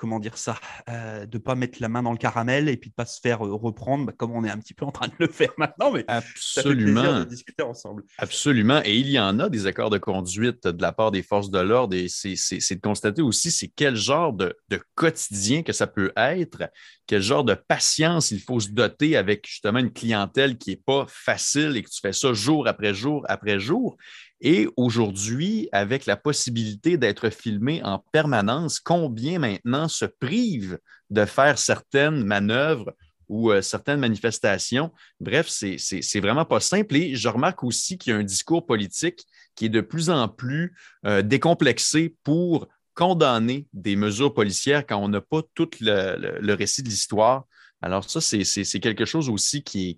Comment 0.00 0.18
dire 0.18 0.38
ça, 0.38 0.58
euh, 0.88 1.26
de 1.26 1.36
pas 1.36 1.54
mettre 1.54 1.78
la 1.80 1.90
main 1.90 2.02
dans 2.02 2.12
le 2.12 2.16
caramel 2.16 2.70
et 2.70 2.78
puis 2.78 2.88
de 2.88 2.94
pas 2.94 3.04
se 3.04 3.20
faire 3.20 3.46
euh, 3.46 3.52
reprendre, 3.52 4.06
bah, 4.06 4.14
comme 4.16 4.32
on 4.32 4.44
est 4.44 4.50
un 4.50 4.56
petit 4.56 4.72
peu 4.72 4.86
en 4.86 4.90
train 4.90 5.08
de 5.08 5.12
le 5.18 5.28
faire 5.28 5.52
maintenant, 5.58 5.92
mais 5.92 6.06
ça 6.08 6.62
fait 6.62 6.70
plaisir 6.70 6.98
Absolument. 6.98 7.18
de 7.20 7.24
discuter 7.24 7.62
ensemble. 7.62 8.04
Absolument. 8.16 8.80
Et 8.84 8.96
il 8.96 9.08
y 9.10 9.20
en 9.20 9.38
a 9.38 9.50
des 9.50 9.66
accords 9.66 9.90
de 9.90 9.98
conduite 9.98 10.66
de 10.66 10.80
la 10.80 10.92
part 10.92 11.10
des 11.10 11.22
forces 11.22 11.50
de 11.50 11.58
l'ordre 11.58 11.94
et 11.94 12.08
c'est 12.08 12.74
de 12.74 12.80
constater 12.80 13.20
aussi 13.20 13.50
c'est 13.50 13.68
quel 13.68 13.94
genre 13.94 14.32
de, 14.32 14.56
de 14.70 14.80
quotidien 14.94 15.62
que 15.62 15.74
ça 15.74 15.86
peut 15.86 16.12
être, 16.16 16.62
quel 17.06 17.20
genre 17.20 17.44
de 17.44 17.54
patience 17.54 18.30
il 18.30 18.40
faut 18.40 18.58
se 18.58 18.70
doter 18.70 19.18
avec 19.18 19.46
justement 19.46 19.80
une 19.80 19.92
clientèle 19.92 20.56
qui 20.56 20.70
n'est 20.70 20.76
pas 20.76 21.04
facile 21.08 21.76
et 21.76 21.82
que 21.82 21.90
tu 21.90 22.00
fais 22.00 22.14
ça 22.14 22.32
jour 22.32 22.66
après 22.66 22.94
jour 22.94 23.22
après 23.28 23.60
jour. 23.60 23.98
Et 24.40 24.68
aujourd'hui, 24.76 25.68
avec 25.70 26.06
la 26.06 26.16
possibilité 26.16 26.96
d'être 26.96 27.28
filmé 27.30 27.82
en 27.84 28.02
permanence, 28.12 28.80
combien 28.80 29.38
maintenant 29.38 29.88
se 29.88 30.06
privent 30.06 30.78
de 31.10 31.24
faire 31.26 31.58
certaines 31.58 32.24
manœuvres 32.24 32.94
ou 33.28 33.50
euh, 33.50 33.60
certaines 33.60 34.00
manifestations? 34.00 34.92
Bref, 35.20 35.48
c'est 35.48 36.20
vraiment 36.20 36.46
pas 36.46 36.60
simple. 36.60 36.96
Et 36.96 37.16
je 37.16 37.28
remarque 37.28 37.62
aussi 37.64 37.98
qu'il 37.98 38.12
y 38.12 38.16
a 38.16 38.18
un 38.18 38.24
discours 38.24 38.64
politique 38.64 39.26
qui 39.54 39.66
est 39.66 39.70
de 39.70 39.82
plus 39.82 40.08
en 40.08 40.26
plus 40.28 40.74
euh, 41.04 41.20
décomplexé 41.20 42.16
pour 42.24 42.66
condamner 42.94 43.66
des 43.74 43.94
mesures 43.94 44.32
policières 44.32 44.86
quand 44.86 44.96
on 44.96 45.08
n'a 45.08 45.20
pas 45.20 45.42
tout 45.54 45.70
le, 45.80 46.54
récit 46.54 46.82
de 46.82 46.88
l'histoire. 46.88 47.44
Alors 47.82 48.08
ça, 48.08 48.20
c'est 48.20 48.80
quelque 48.80 49.04
chose 49.04 49.28
aussi 49.28 49.62
qui 49.62 49.96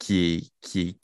qui 0.00 0.52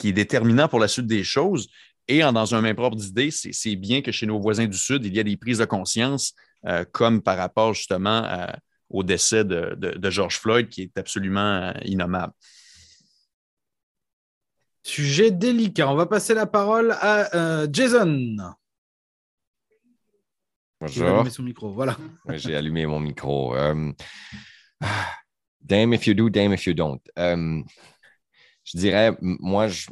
est 0.05 0.13
déterminant 0.13 0.69
pour 0.69 0.81
la 0.81 0.89
suite 0.89 1.07
des 1.07 1.25
choses. 1.25 1.69
Et 2.09 2.23
en, 2.23 2.33
dans 2.33 2.55
un 2.55 2.61
même 2.61 2.77
propre 2.77 2.97
d'idée, 2.97 3.31
c'est 3.31 3.53
c'est 3.53 3.75
bien 3.77 4.01
que 4.03 4.13
chez 4.13 4.27
nos 4.27 4.39
voisins 4.41 4.67
du 4.67 4.79
Sud, 4.79 5.05
il 5.05 5.15
y 5.15 5.21
a 5.21 5.25
des 5.25 5.37
prises 5.37 5.59
de 5.59 5.65
conscience, 5.65 6.35
euh, 6.67 6.85
comme 6.93 7.21
par 7.23 7.37
rapport 7.37 7.75
justement 7.75 8.23
à- 8.25 8.57
au 8.89 9.03
décès 9.03 9.45
de, 9.45 9.75
de- 9.77 9.99
de 9.99 10.11
George 10.11 10.39
Floyd, 10.39 10.69
qui 10.69 10.83
est 10.83 10.97
absolument 10.99 11.41
euh, 11.41 11.73
innommable. 11.85 12.33
Sujet 14.85 15.33
délicat. 15.33 15.89
On 15.91 15.97
va 15.97 16.07
passer 16.07 16.33
la 16.35 16.47
parole 16.47 16.93
à 17.01 17.35
euh, 17.35 17.67
Jason. 17.73 18.37
Bonjour. 20.81 21.27
son 21.31 21.43
micro. 21.43 21.73
Voilà. 21.73 21.97
J'ai 22.35 22.55
allumé 22.55 22.87
mon 22.87 23.01
micro. 23.01 23.57
Euh, 23.57 23.93
damn 25.61 25.93
if 25.93 26.07
you 26.07 26.15
do, 26.15 26.31
damn 26.31 26.53
if 26.53 26.67
you 26.67 26.75
don't. 26.75 27.01
Euh, 27.19 27.61
je 28.63 28.79
dirais, 28.79 29.17
moi, 29.21 29.67
je 29.67 29.89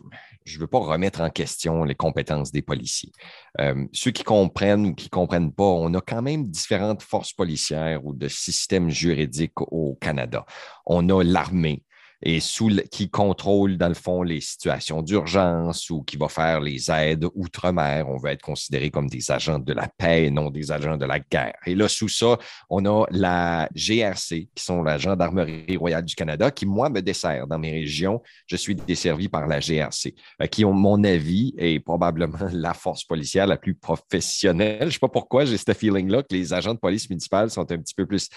ne 0.52 0.60
veux 0.60 0.66
pas 0.66 0.78
remettre 0.78 1.20
en 1.20 1.30
question 1.30 1.84
les 1.84 1.94
compétences 1.94 2.52
des 2.52 2.62
policiers. 2.62 3.12
Euh, 3.60 3.86
ceux 3.92 4.10
qui 4.10 4.24
comprennent 4.24 4.86
ou 4.86 4.94
qui 4.94 5.06
ne 5.06 5.10
comprennent 5.10 5.52
pas, 5.52 5.64
on 5.64 5.94
a 5.94 6.00
quand 6.00 6.22
même 6.22 6.48
différentes 6.48 7.02
forces 7.02 7.32
policières 7.32 8.04
ou 8.04 8.12
de 8.12 8.28
systèmes 8.28 8.90
juridiques 8.90 9.60
au 9.60 9.96
Canada. 10.00 10.44
On 10.86 11.08
a 11.08 11.22
l'armée. 11.22 11.83
Et 12.26 12.40
sous 12.40 12.71
le- 12.71 12.83
qui 12.83 13.11
contrôle, 13.11 13.76
dans 13.76 13.88
le 13.88 13.95
fond, 13.95 14.23
les 14.23 14.40
situations 14.40 15.02
d'urgence 15.02 15.90
ou 15.90 16.02
qui 16.02 16.16
va 16.16 16.28
faire 16.28 16.61
les 16.61 16.90
aides 16.90 17.26
outre-mer. 17.35 18.09
On 18.09 18.16
va 18.16 18.33
être 18.33 18.43
considéré 18.43 18.90
comme 18.90 19.09
des 19.09 19.31
agents 19.31 19.59
de 19.59 19.73
la 19.75 19.88
paix 19.88 20.25
et 20.25 20.31
non 20.31 20.50
des 20.50 20.73
agents 20.73 20.97
de 20.97 21.04
la 21.04 21.21
guerre. 21.21 21.54
Et 21.66 21.75
là, 21.75 21.87
sous 21.87 22.09
ça, 22.09 22.38
on 22.71 22.85
a 22.87 23.07
la 23.11 23.69
GRC, 23.75 24.49
qui 24.54 24.64
sont 24.64 24.83
la 24.83 24.97
Gendarmerie 24.97 25.76
royale 25.76 26.04
du 26.04 26.14
Canada, 26.14 26.50
qui, 26.50 26.64
moi, 26.64 26.88
me 26.88 27.02
dessert 27.02 27.47
dans 27.47 27.59
mes 27.59 27.73
régions. 27.73 28.23
Je 28.47 28.57
suis 28.57 28.75
desservi 28.75 29.28
par 29.28 29.47
la 29.47 29.61
GRC, 29.61 30.14
euh, 30.40 30.47
qui, 30.47 30.64
ont 30.64 30.73
mon 30.73 31.04
avis, 31.04 31.54
est 31.59 31.81
probablement 31.81 32.38
la 32.52 32.73
force 32.73 33.04
policière 33.04 33.47
la 33.47 33.59
plus 33.59 33.75
professionnelle. 33.75 34.78
Je 34.81 34.87
ne 34.87 34.90
sais 34.90 34.99
pas 34.99 35.09
pourquoi 35.09 35.45
j'ai 35.45 35.59
ce 35.59 35.73
feeling-là 35.73 36.23
que 36.23 36.35
les 36.35 36.52
agents 36.52 36.75
de 36.75 36.78
police 36.78 37.09
municipale 37.11 37.50
sont 37.50 37.71
un 37.71 37.78
petit 37.78 37.95
peu 37.95 38.07
plus 38.07 38.28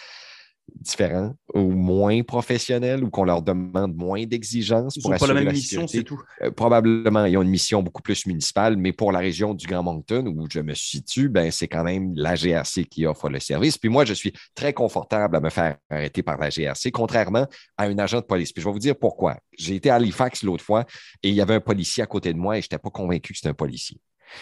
différents 0.76 1.36
ou 1.54 1.72
moins 1.72 2.22
professionnels 2.24 3.04
ou 3.04 3.10
qu'on 3.10 3.24
leur 3.24 3.42
demande 3.42 3.96
moins 3.96 4.24
d'exigences 4.26 4.98
pour 4.98 5.12
n'ont 5.12 5.18
pas 5.18 5.26
assurer 5.26 5.34
la 5.34 5.40
même 5.40 5.48
la 5.48 5.54
mission, 5.54 5.88
c'est 5.88 6.04
tout. 6.04 6.20
Euh, 6.42 6.52
probablement, 6.52 7.26
ils 7.26 7.38
ont 7.38 7.42
une 7.42 7.50
mission 7.50 7.82
beaucoup 7.82 8.02
plus 8.02 8.26
municipale, 8.26 8.78
mais 8.78 8.94
pour 8.94 9.12
la 9.12 9.20
région 9.20 9.54
du 9.54 9.68
Grand 9.68 9.84
Moncton, 9.84 10.26
où 10.26 10.48
je 10.52 10.60
me 10.60 10.74
situe, 10.74 11.30
ben, 11.30 11.52
c'est 11.52 11.68
quand 11.68 11.84
même 11.84 12.14
la 12.16 12.36
GRC 12.36 12.86
qui 12.86 13.06
offre 13.06 13.30
le 13.30 13.40
service. 13.40 13.78
Puis 13.78 13.90
moi, 13.90 14.06
je 14.06 14.14
suis 14.14 14.34
très 14.56 14.74
confortable 14.74 15.36
à 15.36 15.40
me 15.40 15.50
faire 15.50 15.78
arrêter 15.90 16.24
par 16.24 16.38
la 16.38 16.50
GRC, 16.50 16.92
contrairement 16.92 17.48
à 17.78 17.84
un 17.86 17.98
agent 17.98 18.20
de 18.22 18.26
police. 18.26 18.52
Puis 18.52 18.62
je 18.62 18.68
vais 18.68 18.74
vous 18.74 18.80
dire 18.80 18.96
pourquoi. 18.98 19.38
J'ai 19.58 19.76
été 19.76 19.90
à 19.90 19.96
Halifax 19.96 20.44
l'autre 20.44 20.64
fois 20.64 20.86
et 21.24 21.30
il 21.30 21.36
y 21.36 21.42
avait 21.42 21.56
un 21.56 21.62
policier 21.62 22.04
à 22.04 22.08
côté 22.08 22.34
de 22.34 22.38
moi 22.38 22.58
et 22.58 22.62
je 22.62 22.66
n'étais 22.66 22.78
pas 22.78 22.90
convaincu 22.90 23.34
que 23.34 23.38
c'était 23.38 23.50
un 23.50 23.54
policier. 23.54 24.00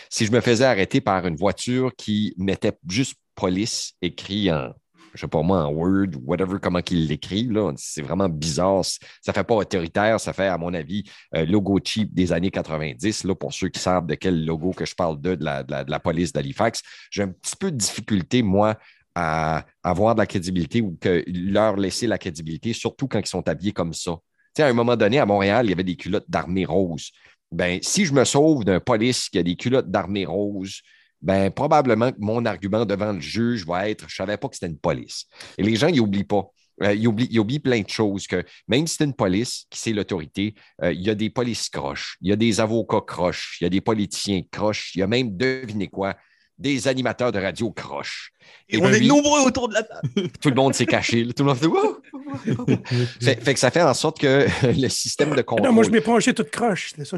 Si 0.09 0.25
je 0.25 0.31
me 0.31 0.41
faisais 0.41 0.65
arrêter 0.65 1.01
par 1.01 1.27
une 1.27 1.35
voiture 1.35 1.93
qui 1.95 2.33
mettait 2.37 2.73
juste 2.87 3.15
police 3.35 3.93
écrit 4.01 4.51
en 4.51 4.73
je 5.15 5.21
sais 5.21 5.27
pas 5.27 5.41
moi, 5.41 5.65
en 5.65 5.71
Word 5.71 6.15
ou 6.15 6.21
whatever, 6.25 6.57
comment 6.61 6.81
qu'il 6.81 7.07
l'écrit, 7.07 7.49
c'est 7.77 8.01
vraiment 8.01 8.29
bizarre. 8.29 8.83
Ça 8.83 9.33
fait 9.33 9.43
pas 9.43 9.55
autoritaire, 9.55 10.19
ça 10.19 10.33
fait, 10.33 10.47
à 10.47 10.57
mon 10.57 10.73
avis, 10.73 11.03
euh, 11.35 11.45
logo 11.45 11.79
cheap 11.83 12.13
des 12.13 12.31
années 12.31 12.51
90. 12.51 13.23
Là, 13.23 13.35
pour 13.35 13.53
ceux 13.53 13.69
qui 13.69 13.79
savent 13.79 14.05
de 14.05 14.15
quel 14.15 14.45
logo 14.45 14.71
que 14.71 14.85
je 14.85 14.95
parle 14.95 15.19
de, 15.21 15.35
de 15.35 15.43
la, 15.43 15.63
de 15.63 15.89
la, 15.89 15.99
police 15.99 16.33
d'Halifax, 16.33 16.81
j'ai 17.09 17.23
un 17.23 17.29
petit 17.29 17.55
peu 17.55 17.71
de 17.71 17.77
difficulté, 17.77 18.41
moi, 18.41 18.77
à 19.15 19.65
avoir 19.83 20.15
de 20.15 20.19
la 20.19 20.27
crédibilité 20.27 20.81
ou 20.81 20.97
que 20.99 21.23
leur 21.27 21.77
laisser 21.77 22.05
la 22.05 22.17
crédibilité, 22.17 22.73
surtout 22.73 23.07
quand 23.07 23.19
ils 23.19 23.27
sont 23.27 23.47
habillés 23.47 23.71
comme 23.71 23.93
ça. 23.93 24.17
À 24.59 24.65
un 24.65 24.73
moment 24.73 24.95
donné, 24.95 25.19
à 25.19 25.25
Montréal, 25.25 25.65
il 25.65 25.69
y 25.69 25.73
avait 25.73 25.83
des 25.83 25.95
culottes 25.95 26.29
d'armée 26.29 26.65
rose. 26.65 27.11
Ben, 27.51 27.79
si 27.81 28.05
je 28.05 28.13
me 28.13 28.25
sauve 28.25 28.65
d'un 28.65 28.79
police 28.79 29.29
qui 29.29 29.37
a 29.37 29.43
des 29.43 29.55
culottes 29.55 29.89
d'armée 29.89 30.25
rose, 30.25 30.81
ben, 31.25 31.49
probablement 31.49 32.11
que 32.11 32.19
mon 32.19 32.45
argument 32.45 32.85
devant 32.85 33.11
le 33.11 33.19
juge 33.19 33.65
va 33.65 33.89
être 33.89 34.07
je 34.07 34.13
ne 34.13 34.25
savais 34.25 34.37
pas 34.37 34.47
que 34.47 34.53
c'était 34.55 34.67
une 34.67 34.77
police. 34.77 35.25
Et 35.57 35.63
les 35.63 35.75
gens, 35.75 35.87
ils 35.87 35.97
n'oublient 35.97 36.23
pas. 36.23 36.51
Euh, 36.83 36.93
ils, 36.93 37.07
oublient, 37.07 37.27
ils 37.31 37.39
oublient 37.39 37.59
plein 37.59 37.81
de 37.81 37.89
choses, 37.89 38.27
que 38.27 38.43
même 38.67 38.85
si 38.85 38.97
c'est 38.97 39.05
une 39.05 39.13
police 39.13 39.65
qui 39.69 39.79
c'est 39.79 39.93
l'autorité, 39.93 40.53
euh, 40.83 40.93
il 40.93 41.01
y 41.01 41.09
a 41.09 41.15
des 41.15 41.31
polices 41.31 41.69
croches, 41.69 42.17
il 42.21 42.29
y 42.29 42.31
a 42.31 42.35
des 42.35 42.59
avocats 42.59 43.01
croches, 43.01 43.57
il 43.59 43.63
y 43.63 43.67
a 43.67 43.69
des 43.69 43.81
politiciens 43.81 44.41
croches, 44.51 44.93
il 44.93 44.99
y 44.99 45.01
a 45.01 45.07
même, 45.07 45.35
devinez 45.35 45.87
quoi, 45.87 46.15
des 46.57 46.87
animateurs 46.87 47.31
de 47.31 47.39
radio 47.39 47.71
croches. 47.71 48.31
Et 48.69 48.77
on 48.77 48.89
est 48.89 49.01
nombreux 49.01 49.41
autour 49.41 49.67
de 49.69 49.73
la 49.73 49.83
table. 49.83 50.29
Tout 50.41 50.49
le 50.49 50.55
monde 50.55 50.73
s'est 50.73 50.85
caché. 50.85 51.23
là. 51.23 51.33
Tout 51.33 51.43
le 51.43 51.49
monde 51.49 51.57
fait, 51.57 51.65
Wouh! 51.65 51.97
fait, 53.21 53.43
fait 53.43 53.53
que 53.53 53.59
ça 53.59 53.71
fait 53.71 53.81
en 53.81 53.93
sorte 53.93 54.19
que 54.19 54.45
le 54.81 54.87
système 54.89 55.31
de 55.31 55.39
Ah 55.39 55.43
contrôle. 55.43 55.67
Non, 55.67 55.73
moi, 55.73 55.83
je 55.83 55.89
m'ai 55.89 56.01
penché 56.01 56.33
toute 56.33 56.51
croche. 56.51 56.93
C'est 56.95 57.05
ça. 57.05 57.17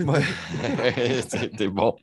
C'était 1.29 1.67
bon. 1.67 1.95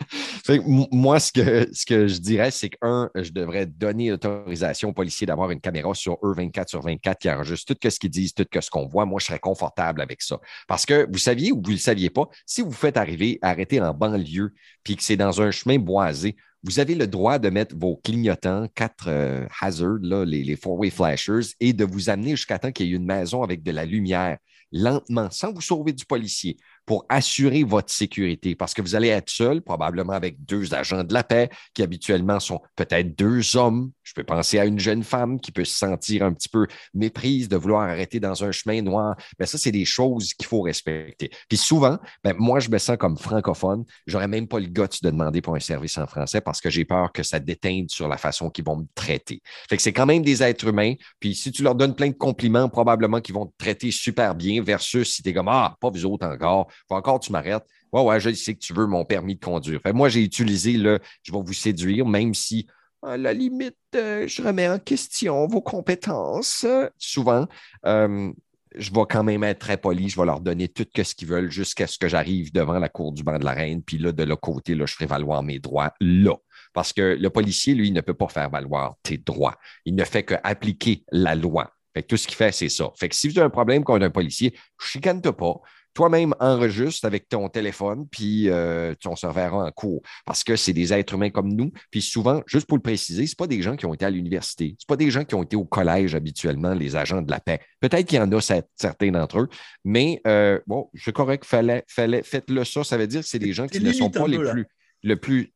Fait 0.45 0.59
que 0.59 0.65
m- 0.65 0.87
moi, 0.91 1.21
ce 1.21 1.33
que, 1.33 1.69
ce 1.73 1.85
que 1.87 2.07
je 2.07 2.19
dirais, 2.19 2.51
c'est 2.51 2.69
que, 2.71 2.77
un, 2.83 3.11
je 3.15 3.31
devrais 3.31 3.67
donner 3.67 4.11
l'autorisation 4.11 4.91
aux 4.91 4.93
policiers 4.95 5.27
d'avoir 5.27 5.51
une 5.51 5.61
caméra 5.61 5.95
sur 5.95 6.19
eux 6.23 6.35
24 6.37 6.69
sur 6.69 6.83
24 6.83 7.19
qui 7.19 7.31
enregistre 7.31 7.75
tout 7.75 7.91
ce 7.91 7.99
qu'ils 7.99 8.11
disent, 8.11 8.35
tout 8.35 8.45
ce 8.61 8.71
qu'on 8.71 8.87
voit. 8.87 9.05
Moi, 9.07 9.21
je 9.21 9.27
serais 9.27 9.39
confortable 9.39 10.01
avec 10.01 10.23
ça. 10.23 10.39
Parce 10.69 10.87
que 10.87 11.07
vous 11.11 11.19
saviez 11.19 11.53
ou 11.53 11.57
vous 11.57 11.71
ne 11.71 11.77
le 11.77 11.81
saviez 11.81 12.11
pas, 12.11 12.29
si 12.47 12.63
vous 12.63 12.73
faites 12.73 12.97
arriver, 12.97 13.39
arrêter 13.43 13.81
en 13.81 13.95
banlieue, 13.95 14.53
puis 14.83 14.97
que 14.97 15.03
c'est 15.03 15.17
dans 15.17 15.41
un 15.41 15.51
chemin 15.51 15.79
boisé, 15.79 16.37
vous 16.65 16.81
avez 16.81 16.95
le 16.95 17.07
droit 17.07 17.39
de 17.39 17.51
mettre 17.51 17.77
vos 17.77 17.97
clignotants, 17.97 18.69
quatre 18.75 19.09
euh, 19.09 19.47
hazards, 19.61 19.99
là, 20.01 20.25
les, 20.25 20.43
les 20.43 20.57
four-way 20.57 20.89
flashers, 20.89 21.55
et 21.61 21.75
de 21.75 21.85
vous 21.85 22.09
amener 22.09 22.31
jusqu'à 22.31 22.59
temps 22.59 22.73
qu'il 22.73 22.87
y 22.87 22.93
ait 22.93 22.97
une 22.97 23.05
maison 23.05 23.43
avec 23.43 23.63
de 23.63 23.71
la 23.71 23.85
lumière, 23.85 24.39
lentement, 24.73 25.31
sans 25.31 25.53
vous 25.53 25.61
sauver 25.61 25.93
du 25.93 26.07
policier, 26.07 26.57
pour 26.87 27.07
assurer 27.09 27.63
votre 27.63 27.93
sécurité. 27.93 28.55
Parce 28.55 28.75
que 28.75 28.83
vous 28.83 28.95
allez 28.95 29.09
être 29.09 29.31
seul, 29.31 29.63
probablement 29.63 30.13
avec 30.13 30.45
deux 30.45 30.75
agents 30.75 31.05
de 31.05 31.15
la 31.15 31.25
paix, 31.25 31.49
qui 31.75 31.83
habituellement 31.83 32.41
sont 32.41 32.61
peut-être 32.77 33.17
deux 33.17 33.57
hommes. 33.57 33.91
Je 34.03 34.13
peux 34.13 34.25
penser 34.25 34.59
à 34.59 34.67
une 34.67 34.79
jeune 34.79 35.03
femme 35.03 35.41
qui 35.41 35.51
peut 35.53 35.65
se 35.65 35.77
sentir 35.77 36.25
un 36.25 36.33
petit 36.33 36.49
peu 36.49 36.67
méprise 36.93 37.49
de 37.49 37.57
vouloir 37.57 37.89
arrêter 37.89 38.21
dans 38.21 38.45
un 38.45 38.53
chemin 38.53 38.83
noir. 38.83 39.17
Mais 39.39 39.47
ça, 39.47 39.59
c'est 39.59 39.73
des 39.73 39.85
choses 39.85 40.35
qu'il 40.35 40.47
faut 40.47 40.61
respecter. 40.61 41.31
Puis 41.49 41.59
souvent, 41.59 41.99
ben, 42.23 42.35
moi, 42.39 42.61
je 42.61 42.69
me 42.69 42.79
sens 42.79 42.97
comme 42.97 43.17
francophone. 43.17 43.85
J'aurais 44.07 44.29
même 44.29 44.47
pas 44.47 44.61
le 44.61 44.67
guts 44.67 44.83
de 45.03 45.11
demander 45.11 45.41
pour 45.41 45.55
un 45.57 45.61
service 45.61 45.97
en 45.99 46.07
français 46.07 46.41
parce 46.41 46.61
que 46.61 46.71
j'ai 46.71 46.85
peur 46.85 47.13
que 47.13 47.23
ça 47.23 47.41
déteinde 47.41 47.91
sur 47.91 48.09
la 48.09 48.17
façon 48.17 48.51
qu'ils 48.51 48.65
vont 48.65 48.77
me 48.77 48.87
traiter. 48.95 49.41
Fait 49.69 49.77
que 49.77 49.83
c'est 49.83 49.93
quand 49.93 50.07
même 50.07 50.23
des 50.23 50.43
êtres 50.43 50.69
humains. 50.69 50.95
Puis 51.21 51.35
si 51.35 51.51
tu 51.53 51.63
leur 51.63 51.75
donnes 51.75 51.95
plein 51.95 52.09
de 52.09 52.15
compliments, 52.15 52.69
probablement 52.69 53.21
qu'ils 53.21 53.35
vont 53.35 53.47
te 53.47 53.57
traiter 53.57 53.91
super 53.91 54.35
bien 54.35 54.63
versus 54.63 55.15
si 55.15 55.23
tu 55.23 55.31
es 55.31 55.33
comme 55.33 55.49
Ah, 55.49 55.77
pas 55.81 55.91
vous 55.91 56.05
autres 56.05 56.27
encore, 56.27 56.69
faut 56.89 56.95
encore 56.95 57.21
tu 57.21 57.33
m'arrêtes. 57.33 57.65
Ouais, 57.93 58.03
ouais, 58.03 58.21
je 58.21 58.33
sais 58.33 58.55
que 58.55 58.61
tu 58.61 58.73
veux 58.73 58.87
mon 58.87 59.05
permis 59.05 59.37
de 59.37 59.45
conduire. 59.45 59.81
Moi, 59.93 60.09
j'ai 60.09 60.23
utilisé 60.23 60.73
le 60.73 60.99
je 61.23 61.33
vais 61.33 61.41
vous 61.45 61.53
séduire, 61.53 62.07
même 62.07 62.35
si 62.35 62.67
à 63.05 63.17
la 63.17 63.33
limite, 63.33 63.77
euh, 63.95 64.27
je 64.27 64.43
remets 64.43 64.69
en 64.69 64.79
question 64.79 65.47
vos 65.47 65.61
compétences. 65.61 66.65
Euh, 66.65 66.89
Souvent, 66.99 67.47
euh, 67.87 68.33
je 68.75 68.91
vais 68.91 69.05
quand 69.09 69.23
même 69.23 69.45
être 69.45 69.59
très 69.59 69.77
poli. 69.77 70.09
Je 70.09 70.19
vais 70.19 70.27
leur 70.27 70.41
donner 70.41 70.69
tout 70.69 70.87
ce 70.97 71.15
qu'ils 71.15 71.29
veulent 71.29 71.51
jusqu'à 71.51 71.87
ce 71.87 71.99
que 71.99 72.09
j'arrive 72.09 72.53
devant 72.53 72.79
la 72.79 72.89
cour 72.89 73.13
du 73.13 73.23
banc 73.23 73.39
de 73.39 73.45
la 73.45 73.53
reine. 73.53 73.83
Puis 73.83 73.99
là, 73.99 74.13
de 74.13 74.25
l'autre 74.25 74.41
côté, 74.41 74.75
là, 74.75 74.87
je 74.87 74.95
ferai 74.95 75.07
valoir 75.07 75.43
mes 75.43 75.59
droits 75.59 75.93
là. 76.01 76.35
Parce 76.73 76.93
que 76.93 77.17
le 77.21 77.31
policier, 77.31 77.75
lui, 77.75 77.93
ne 77.93 78.01
peut 78.01 78.15
pas 78.15 78.29
faire 78.29 78.51
valoir 78.51 78.97
tes 79.03 79.19
droits. 79.19 79.57
Il 79.85 79.95
ne 79.95 80.05
fait 80.05 80.25
qu'appliquer 80.25 81.05
la 81.13 81.35
loi. 81.35 81.71
Fait 81.95 82.03
que 82.03 82.09
tout 82.09 82.17
ce 82.17 82.27
qu'il 82.27 82.37
fait, 82.37 82.51
c'est 82.51 82.69
ça. 82.69 82.91
Fait 82.97 83.09
que 83.09 83.15
si 83.15 83.29
vous 83.29 83.39
avez 83.39 83.47
un 83.47 83.51
problème 83.51 83.85
contre 83.85 84.05
un 84.05 84.11
policier, 84.11 84.57
chicane-toi 84.81 85.37
pas. 85.37 85.61
Toi-même, 85.95 86.35
enregistre 86.41 87.07
avec 87.07 87.29
ton 87.29 87.49
téléphone, 87.49 88.07
puis 88.11 88.49
euh, 88.49 88.95
on 89.07 89.17
se 89.17 89.27
reverra 89.27 89.65
en 89.65 89.71
cours. 89.71 90.03
Parce 90.27 90.43
que 90.45 90.57
c'est 90.57 90.73
des 90.73 90.93
êtres 90.93 91.15
humains 91.15 91.31
comme 91.31 91.53
nous. 91.53 91.71
Puis 91.91 92.03
souvent, 92.03 92.43
juste 92.47 92.67
pour 92.67 92.77
le 92.77 92.83
préciser, 92.83 93.27
ce 93.27 93.37
pas 93.37 93.47
des 93.47 93.63
gens 93.63 93.77
qui 93.77 93.87
ont 93.87 93.95
été 93.95 94.05
à 94.05 94.11
l'université. 94.11 94.75
Ce 94.79 94.87
pas 94.87 94.97
des 94.97 95.11
gens 95.11 95.25
qui 95.25 95.35
ont 95.35 95.43
été 95.43 95.57
au 95.57 95.65
collège 95.65 96.15
habituellement, 96.15 96.75
les 96.75 96.97
agents 96.97 97.23
de 97.23 97.31
la 97.31 97.41
paix. 97.41 97.61
Peut-être 97.81 98.07
qu'il 98.07 98.19
y 98.19 98.21
en 98.21 98.31
a 98.33 98.41
certains 98.41 99.11
d'entre 99.11 99.39
eux, 99.41 99.49
mais 99.85 100.21
euh, 100.27 100.59
bon, 100.67 100.91
c'est 100.95 101.13
correct, 101.15 101.45
fallait, 101.45 101.85
fallait, 101.89 102.23
faites-le 102.23 102.65
ça. 102.65 102.85
Ça 102.85 102.97
veut 102.99 103.07
dire 103.07 103.21
que 103.21 103.27
c'est 103.27 103.39
des 103.39 103.53
gens 103.53 103.67
qui 103.67 103.81
ne 103.81 103.93
sont 103.93 104.11
pas 104.11 104.27
les 104.27 104.39
là. 104.39 104.51
plus 104.53 104.67
le 105.07 105.17
plus. 105.17 105.53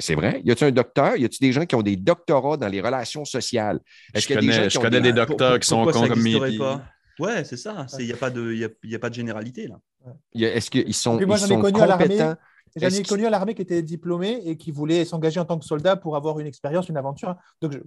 C'est 0.00 0.16
vrai? 0.16 0.42
Y 0.44 0.50
a-t-il 0.50 0.68
un 0.68 0.72
docteur? 0.72 1.16
Y 1.16 1.24
a-t-il 1.24 1.46
des 1.46 1.52
gens 1.52 1.64
qui 1.64 1.76
ont 1.76 1.82
des 1.82 1.94
doctorats 1.94 2.56
dans 2.56 2.66
les 2.66 2.80
relations 2.80 3.24
sociales? 3.24 3.78
Est-ce 4.12 4.22
Je 4.22 4.26
qu'il 4.26 4.34
y 4.34 4.38
a 4.38 4.40
des 4.40 4.46
gens 4.48 4.52
connais, 4.56 4.66
qui 4.68 4.74
je 4.74 4.78
ont 4.78 4.82
connais 4.82 5.00
des 5.00 5.12
Pour- 5.12 5.26
docteurs 5.26 5.50
pour- 5.52 5.60
qui 5.60 5.68
sont 5.68 5.84
cons 5.84 6.08
comme 6.08 6.22
Ouais, 7.18 7.44
c'est 7.44 7.56
ça. 7.56 7.86
Il 7.98 8.06
n'y 8.06 8.12
a, 8.12 8.16
pas 8.16 8.30
de- 8.30 8.52
y 8.54 8.64
a, 8.64 8.68
y 8.84 8.94
a 8.94 8.98
pas 8.98 9.10
de 9.10 9.14
généralité 9.14 9.68
là. 9.68 9.76
Est-ce 10.34 10.70
qu'ils 10.70 10.94
sont, 10.94 11.14
moi, 11.14 11.22
ils 11.22 11.26
j'en 11.40 11.46
ai 11.46 11.48
sont 11.48 11.60
connu 11.60 11.80
à 11.80 11.86
l'armée. 11.86 12.04
compétents? 12.08 12.34
J'en 12.74 12.88
ai 12.88 13.02
connu 13.02 13.26
à 13.26 13.30
l'armée 13.30 13.54
qui 13.54 13.60
était 13.62 13.82
diplômé 13.82 14.40
et 14.46 14.56
qui 14.56 14.70
voulait 14.70 15.04
s'engager 15.04 15.38
en 15.38 15.44
tant 15.44 15.58
que 15.58 15.64
soldat 15.64 15.94
pour 15.94 16.16
avoir 16.16 16.40
une 16.40 16.46
expérience, 16.46 16.88
une 16.88 16.96
aventure. 16.96 17.36
Donc, 17.60 17.72
je- 17.72 17.78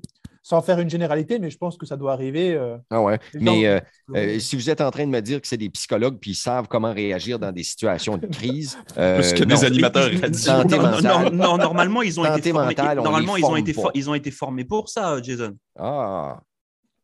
sans 0.44 0.62
faire 0.62 0.80
une 0.80 0.90
généralité, 0.92 1.40
mais 1.40 1.50
je 1.50 1.58
pense 1.58 1.76
que 1.76 1.88
ça 1.88 1.98
doit 1.98 2.14
arriver. 2.14 2.54
euh, 2.54 2.78
Ah 2.92 3.02
ouais. 3.02 3.18
Mais 3.34 3.66
euh, 3.66 3.80
euh, 4.16 4.38
si 4.38 4.56
vous 4.56 4.70
êtes 4.70 4.80
en 4.82 4.92
train 4.92 5.06
de 5.08 5.10
me 5.10 5.20
dire 5.22 5.42
que 5.42 5.48
c'est 5.48 5.58
des 5.58 5.72
psychologues 5.72 6.20
puis 6.22 6.32
ils 6.32 6.36
savent 6.36 6.68
comment 6.68 6.94
réagir 6.94 7.40
dans 7.40 7.52
des 7.52 7.64
situations 7.64 8.18
de 8.20 8.28
crise. 8.28 8.78
euh, 9.00 9.18
Plus 9.22 9.34
que 9.34 9.44
non. 9.44 9.56
des 9.56 9.66
animateurs. 9.66 10.12
Santé 10.36 10.78
non, 10.78 11.58
normalement, 11.58 12.04
ils 12.04 12.20
ont 12.20 12.24
Santé 12.24 12.40
été 12.42 12.52
formés. 12.52 12.68
mentale, 12.68 12.98
normalement, 12.98 13.38
ils 13.38 13.44
ont 13.46 13.56
été, 13.56 13.74
for- 13.74 13.92
ils 13.96 14.08
ont 14.08 14.14
été 14.14 14.30
formés 14.30 14.66
pour 14.66 14.88
ça, 14.88 15.20
Jason. 15.20 15.56
Ah, 15.80 16.40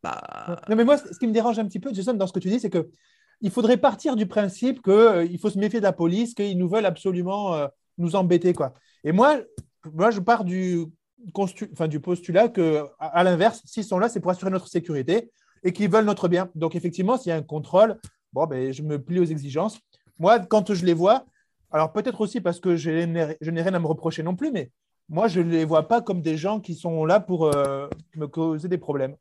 Bah, 0.02 0.60
Non, 0.68 0.76
mais 0.76 0.84
moi, 0.84 0.98
ce 0.98 1.18
qui 1.18 1.26
me 1.26 1.32
dérange 1.32 1.58
un 1.58 1.66
petit 1.66 1.80
peu, 1.80 1.92
Jason, 1.92 2.14
dans 2.14 2.26
ce 2.26 2.32
que 2.32 2.40
tu 2.40 2.48
dis, 2.48 2.60
c'est 2.60 2.70
que 2.70 2.90
il 3.42 3.50
faudrait 3.50 3.76
partir 3.76 4.14
du 4.16 4.26
principe 4.26 4.82
qu'il 4.82 5.38
faut 5.40 5.50
se 5.50 5.58
méfier 5.58 5.80
de 5.80 5.84
la 5.84 5.92
police, 5.92 6.34
qu'ils 6.34 6.56
nous 6.56 6.68
veulent 6.68 6.86
absolument 6.86 7.54
euh, 7.54 7.66
nous 7.98 8.14
embêter. 8.14 8.52
Quoi. 8.52 8.72
Et 9.04 9.10
moi, 9.12 9.40
moi, 9.92 10.10
je 10.10 10.20
pars 10.20 10.44
du, 10.44 10.84
enfin, 11.36 11.88
du 11.88 12.00
postulat 12.00 12.48
que, 12.48 12.84
à, 13.00 13.24
l'inverse, 13.24 13.60
s'ils 13.64 13.84
sont 13.84 13.98
là, 13.98 14.08
c'est 14.08 14.20
pour 14.20 14.30
assurer 14.30 14.50
notre 14.50 14.68
sécurité 14.68 15.30
et 15.64 15.72
qu'ils 15.72 15.90
veulent 15.90 16.04
notre 16.04 16.28
bien. 16.28 16.50
Donc, 16.54 16.76
effectivement, 16.76 17.16
s'il 17.16 17.30
y 17.30 17.32
a 17.32 17.36
un 17.36 17.42
contrôle, 17.42 17.98
bon, 18.32 18.46
ben, 18.46 18.72
je 18.72 18.82
me 18.82 19.02
plie 19.02 19.18
aux 19.18 19.24
exigences. 19.24 19.78
Moi, 20.20 20.38
quand 20.38 20.72
je 20.72 20.86
les 20.86 20.94
vois, 20.94 21.24
alors 21.72 21.92
peut-être 21.92 22.20
aussi 22.20 22.40
parce 22.40 22.60
que 22.60 22.76
je 22.76 22.90
n'ai 22.90 23.36
je 23.40 23.50
n'ai 23.50 23.62
rien 23.62 23.74
à 23.74 23.78
me 23.78 23.86
reprocher 23.86 24.22
non 24.22 24.36
plus, 24.36 24.52
mais 24.52 24.70
moi, 25.08 25.26
je 25.26 25.40
ne 25.40 25.50
les 25.50 25.64
vois 25.64 25.88
pas 25.88 26.00
comme 26.00 26.22
des 26.22 26.36
gens 26.36 26.60
qui 26.60 26.74
sont 26.74 27.04
là 27.04 27.18
pour 27.18 27.46
euh, 27.46 27.88
me 28.14 28.26
causer 28.26 28.68
des 28.68 28.78
problèmes. 28.78 29.16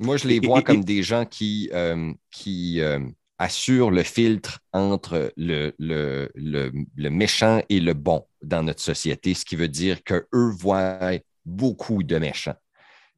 Moi, 0.00 0.16
je 0.16 0.28
les 0.28 0.40
vois 0.40 0.60
et- 0.60 0.62
comme 0.64 0.80
et- 0.80 0.84
des 0.84 1.02
gens 1.02 1.24
qui, 1.24 1.70
euh, 1.72 2.12
qui 2.30 2.80
euh, 2.80 3.00
assurent 3.38 3.90
le 3.90 4.02
filtre 4.02 4.60
entre 4.72 5.32
le, 5.36 5.72
le, 5.78 6.30
le, 6.34 6.72
le 6.96 7.10
méchant 7.10 7.60
et 7.68 7.80
le 7.80 7.94
bon 7.94 8.26
dans 8.42 8.62
notre 8.62 8.80
société, 8.82 9.34
ce 9.34 9.44
qui 9.44 9.56
veut 9.56 9.68
dire 9.68 10.02
qu'eux 10.04 10.26
voient 10.58 10.98
beaucoup 11.44 12.02
de 12.02 12.18
méchants. 12.18 12.54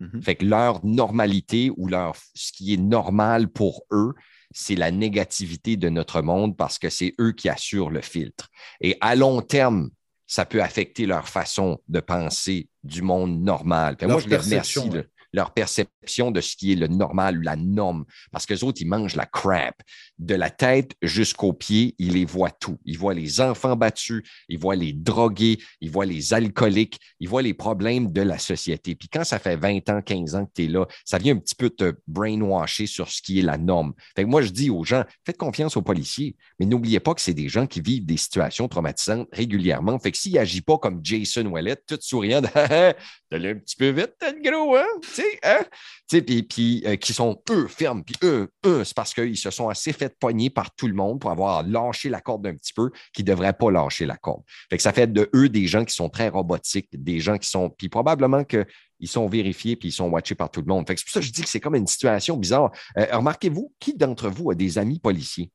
Mhm. 0.00 0.23
Fait 0.23 0.35
que 0.35 0.45
leur 0.45 0.85
normalité 0.85 1.71
ou 1.76 1.87
leur, 1.88 2.16
ce 2.35 2.52
qui 2.52 2.75
est 2.75 2.78
normal 2.78 3.49
pour 3.49 3.85
eux, 3.93 4.12
c'est 4.50 4.75
la 4.76 4.90
négativité 4.90 5.76
de 5.76 5.88
notre 5.88 6.21
monde 6.23 6.57
parce 6.57 6.78
que 6.78 6.88
c'est 6.90 7.14
eux 7.21 7.33
qui 7.33 7.49
assurent 7.49 7.90
le 7.90 8.00
filtre. 8.00 8.49
Et 8.81 8.97
à 9.00 9.14
long 9.16 9.40
terme, 9.40 9.90
ça 10.26 10.45
peut 10.47 10.62
affecter 10.62 11.07
leur 11.07 11.28
façon 11.28 11.78
de 11.88 12.00
penser 12.00 12.69
du 12.83 13.02
monde 13.02 13.40
normal. 13.43 13.97
Moi, 14.02 14.21
je 14.21 14.28
les 14.28 14.37
remercie. 14.52 14.78
ouais. 14.99 15.09
Leur 15.35 15.53
perception 15.53 16.31
de 16.31 16.41
ce 16.41 16.57
qui 16.57 16.73
est 16.73 16.76
le 16.76 16.87
normal 16.87 17.38
ou 17.38 17.41
la 17.43 17.57
norme. 17.57 18.05
Parce 18.31 18.47
que 18.47 18.55
les 18.55 18.64
autres, 18.64 18.81
ils 18.81 18.88
mangent 18.88 19.17
la 19.17 19.26
crap. 19.26 19.75
De 20.18 20.37
la 20.37 20.50
tête 20.50 20.92
jusqu'aux 21.02 21.52
pieds, 21.52 21.94
ils 21.99 22.12
les 22.12 22.25
voient 22.25 22.50
tout. 22.50 22.78
Ils 22.85 22.97
voient 22.97 23.14
les 23.14 23.40
enfants 23.40 23.75
battus, 23.75 24.23
ils 24.49 24.59
voient 24.59 24.76
les 24.76 24.92
drogués, 24.92 25.59
ils 25.80 25.90
voient 25.90 26.06
les 26.06 26.33
alcooliques, 26.33 27.00
ils 27.18 27.28
voient 27.28 27.42
les 27.42 27.54
problèmes 27.54 28.12
de 28.12 28.23
la 28.23 28.38
société. 28.38 28.94
Puis 28.94 29.09
quand 29.09 29.25
ça 29.25 29.38
fait 29.38 29.56
20 29.56 29.88
ans, 29.90 30.02
15 30.02 30.35
ans 30.37 30.47
que 30.47 30.52
tu 30.54 30.64
es 30.64 30.68
là, 30.68 30.87
ça 31.04 31.18
vient 31.18 31.35
un 31.35 31.38
petit 31.38 31.56
peu 31.56 31.68
te 31.68 31.94
brainwasher 32.06 32.87
sur 32.87 33.09
ce 33.11 33.23
qui 33.23 33.40
est 33.40 33.42
la 33.42 33.59
norme. 33.59 33.92
Fait 34.14 34.23
que 34.23 34.28
moi, 34.28 34.42
je 34.42 34.50
dis 34.50 34.71
aux 34.71 34.85
gens, 34.85 35.04
faites 35.25 35.37
confiance 35.37 35.76
aux 35.76 35.83
policiers, 35.83 36.37
mais 36.61 36.66
n'oubliez 36.66 37.00
pas 37.00 37.14
que 37.14 37.21
c'est 37.21 37.35
des 37.35 37.49
gens 37.49 37.66
qui 37.66 37.80
vivent 37.80 38.06
des 38.06 38.16
situations 38.16 38.68
traumatisantes 38.68 39.28
régulièrement. 39.33 39.99
Fait 39.99 40.12
que 40.12 40.18
s'il 40.18 40.35
n'agit 40.35 40.61
pas 40.62 40.78
comme 40.78 41.00
Jason 41.02 41.47
Wallet, 41.47 41.76
tout 41.87 41.99
souriant, 42.00 42.42
t'as 42.42 42.94
un 43.33 43.54
petit 43.54 43.76
peu 43.76 43.88
vite, 43.88 44.14
le 44.23 44.50
gros, 44.50 44.76
hein? 44.76 44.87
Tu 45.02 45.09
sais, 45.11 45.38
hein? 45.42 45.64
Puis 46.09 46.83
euh, 46.87 46.97
qui 46.97 47.12
sont 47.12 47.42
eux 47.50 47.66
fermes, 47.66 48.04
puis 48.04 48.14
eux, 48.23 48.49
eux, 48.64 48.85
c'est 48.85 48.94
parce 48.94 49.14
qu'ils 49.14 49.38
se 49.38 49.50
sont 49.50 49.68
assez 49.68 49.92
fait 49.92 50.04
pogner 50.09 50.51
par 50.51 50.75
tout 50.75 50.87
le 50.87 50.95
monde 50.95 51.21
pour 51.21 51.31
avoir 51.31 51.63
lâché 51.63 52.09
la 52.09 52.21
corde 52.21 52.47
un 52.47 52.55
petit 52.55 52.73
peu, 52.73 52.91
qui 53.13 53.23
ne 53.23 53.29
devraient 53.29 53.53
pas 53.53 53.71
lâcher 53.71 54.07
la 54.07 54.17
corde. 54.17 54.43
Fait 54.71 54.77
que 54.77 54.83
ça 54.83 54.93
fait 54.93 55.13
de 55.13 55.31
eux 55.35 55.49
des 55.49 55.67
gens 55.67 55.85
qui 55.85 55.95
sont 55.95 56.09
très 56.09 56.29
robotiques, 56.29 56.89
des 56.93 57.21
gens 57.21 57.39
qui 57.39 57.49
sont, 57.49 57.71
puis 57.71 57.89
probablement 57.89 58.45
qu'ils 58.45 58.67
sont 59.07 59.27
vérifiés 59.29 59.77
puis 59.77 59.89
ils 59.89 59.93
sont 59.93 60.09
watchés 60.09 60.35
par 60.35 60.51
tout 60.51 60.61
le 60.61 60.67
monde. 60.67 60.87
Fait 60.87 60.95
que 60.95 61.01
c'est 61.01 61.07
pour 61.07 61.13
ça 61.13 61.21
que 61.21 61.27
je 61.27 61.33
dis 61.33 61.43
que 61.43 61.49
c'est 61.49 61.61
comme 61.61 61.75
une 61.75 61.87
situation 61.87 62.37
bizarre. 62.37 62.71
Euh, 62.99 63.07
remarquez-vous, 63.13 63.73
qui 63.79 63.95
d'entre 63.95 64.29
vous 64.29 64.51
a 64.51 64.55
des 64.55 64.79
amis 64.79 64.99
policiers? 64.99 65.51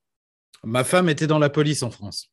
Ma 0.63 0.83
femme 0.83 1.09
était 1.09 1.27
dans 1.27 1.39
la 1.39 1.49
police 1.49 1.83
en 1.83 1.91
France. 1.91 2.31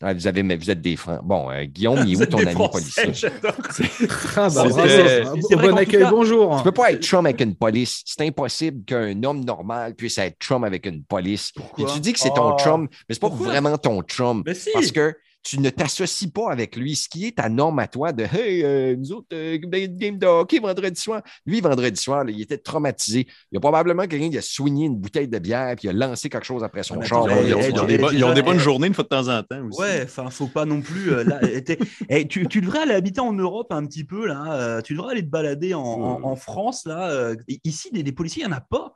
Ah, 0.00 0.14
vous, 0.14 0.28
avez, 0.28 0.44
mais 0.44 0.56
vous 0.56 0.70
êtes 0.70 0.80
des 0.80 0.94
francs. 0.94 1.20
Bon, 1.24 1.50
euh, 1.50 1.64
Guillaume, 1.64 2.04
il 2.06 2.12
est 2.14 2.22
où 2.22 2.26
ton 2.26 2.38
ami 2.38 2.52
Français, 2.52 3.02
policier? 3.02 3.30
Ah 4.36 4.48
bah 4.48 4.64
Ah, 4.66 5.32
bon 5.34 5.58
qu'en 5.58 5.76
accueil, 5.76 6.06
bonjour. 6.08 6.56
Tu 6.58 6.62
peux 6.62 6.72
pas 6.72 6.92
être 6.92 7.02
chum 7.02 7.26
avec 7.26 7.40
une 7.40 7.56
police. 7.56 8.02
C'est 8.06 8.24
impossible 8.26 8.84
qu'un 8.84 9.20
homme 9.24 9.44
normal 9.44 9.94
puisse 9.96 10.18
être 10.18 10.36
chum 10.38 10.62
avec 10.62 10.86
une 10.86 11.02
police. 11.02 11.52
Puis 11.74 11.84
tu 11.92 11.98
dis 12.00 12.12
que 12.12 12.20
c'est 12.20 12.30
ton 12.32 12.52
Oh. 12.54 12.56
chum, 12.58 12.82
mais 13.08 13.14
c'est 13.14 13.20
pas 13.20 13.28
Pourquoi? 13.28 13.48
vraiment 13.48 13.76
ton 13.76 14.00
chum. 14.02 14.42
Mais 14.46 14.54
si. 14.54 14.70
Parce 14.72 14.92
que 14.92 15.14
tu 15.42 15.60
ne 15.60 15.70
t'associes 15.70 16.30
pas 16.30 16.50
avec 16.50 16.76
lui. 16.76 16.94
Ce 16.96 17.08
qui 17.08 17.26
est 17.26 17.36
ta 17.36 17.48
norme 17.48 17.78
à 17.78 17.86
toi 17.86 18.12
de 18.12 18.24
Hey, 18.24 18.62
euh, 18.64 18.96
nous 18.96 19.12
autres, 19.12 19.28
euh, 19.32 19.58
ben, 19.66 19.86
game 19.96 20.18
de 20.18 20.26
hockey 20.26 20.58
vendredi 20.58 21.00
soir. 21.00 21.22
Lui, 21.46 21.60
vendredi 21.60 21.98
soir, 22.00 22.24
là, 22.24 22.30
il 22.30 22.42
était 22.42 22.58
traumatisé. 22.58 23.20
Il 23.50 23.54
y 23.54 23.56
a 23.56 23.60
probablement 23.60 24.06
quelqu'un 24.06 24.30
qui 24.30 24.36
a 24.38 24.42
soigné 24.42 24.86
une 24.86 24.96
bouteille 24.96 25.28
de 25.28 25.38
bière 25.38 25.74
puis 25.76 25.88
il 25.88 25.90
a 25.90 26.06
lancé 26.06 26.28
quelque 26.28 26.44
chose 26.44 26.62
après 26.64 26.82
son 26.82 27.00
char. 27.02 27.24
Ils 27.42 27.54
ont, 27.54 27.86
des, 27.86 28.42
bonnes 28.42 28.58
journées 28.58 28.88
une 28.88 28.94
fois 28.94 29.04
de 29.04 29.08
temps 29.08 29.28
en 29.28 29.42
temps 29.42 29.64
aussi. 29.68 29.80
Ouais, 29.80 30.02
enfin, 30.04 30.28
faut 30.28 30.48
pas 30.48 30.64
non 30.66 30.82
plus. 30.82 31.12
euh, 31.12 31.24
là, 31.24 31.40
tu, 32.28 32.46
tu 32.48 32.60
devrais 32.60 32.80
aller 32.80 32.94
habiter 32.94 33.20
en 33.20 33.32
Europe 33.32 33.72
un 33.72 33.86
petit 33.86 34.04
peu 34.04 34.26
là. 34.26 34.52
euh, 34.52 34.80
tu 34.82 34.94
devrais 34.94 35.12
aller 35.12 35.22
te 35.22 35.30
balader 35.30 35.72
en, 35.74 35.80
en- 35.82 36.22
en 36.24 36.36
France 36.36 36.84
là. 36.84 37.10
euh, 37.10 37.36
ici, 37.64 37.90
des, 37.92 38.02
des 38.02 38.12
policiers, 38.12 38.42
il 38.42 38.46
y 38.46 38.48
en 38.48 38.56
a 38.56 38.60
pas. 38.60 38.92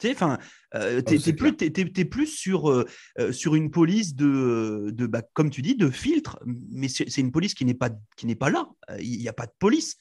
Tu 0.00 0.06
sais, 0.08 0.12
enfin, 0.14 0.38
euh, 0.74 1.00
t'es, 1.02 1.16
Oh, 1.16 1.18
c'est 1.18 1.24
t'es 1.24 1.32
plus, 1.34 1.56
t'es, 1.56 1.70
t'es- 1.70 1.90
t'es 1.90 2.04
plus 2.04 2.26
sur, 2.26 2.70
euh, 2.70 2.86
euh, 3.18 3.32
sur 3.32 3.54
une 3.54 3.70
police 3.70 4.14
de, 4.14 4.90
de 4.92 5.06
bah, 5.06 5.22
comme 5.34 5.50
tu 5.50 5.62
dis, 5.62 5.74
de 5.76 5.90
filtre. 5.90 6.38
Mais 6.46 6.88
c'est, 6.88 7.08
c'est 7.10 7.20
une 7.20 7.32
police 7.32 7.54
qui 7.54 7.64
n'est 7.64 7.74
pas, 7.74 7.90
qui 8.16 8.26
n'est 8.26 8.34
pas 8.34 8.50
là. 8.50 8.66
Il 9.00 9.18
n'y 9.18 9.28
a 9.28 9.32
pas 9.32 9.46
de 9.46 9.52
police. 9.58 9.96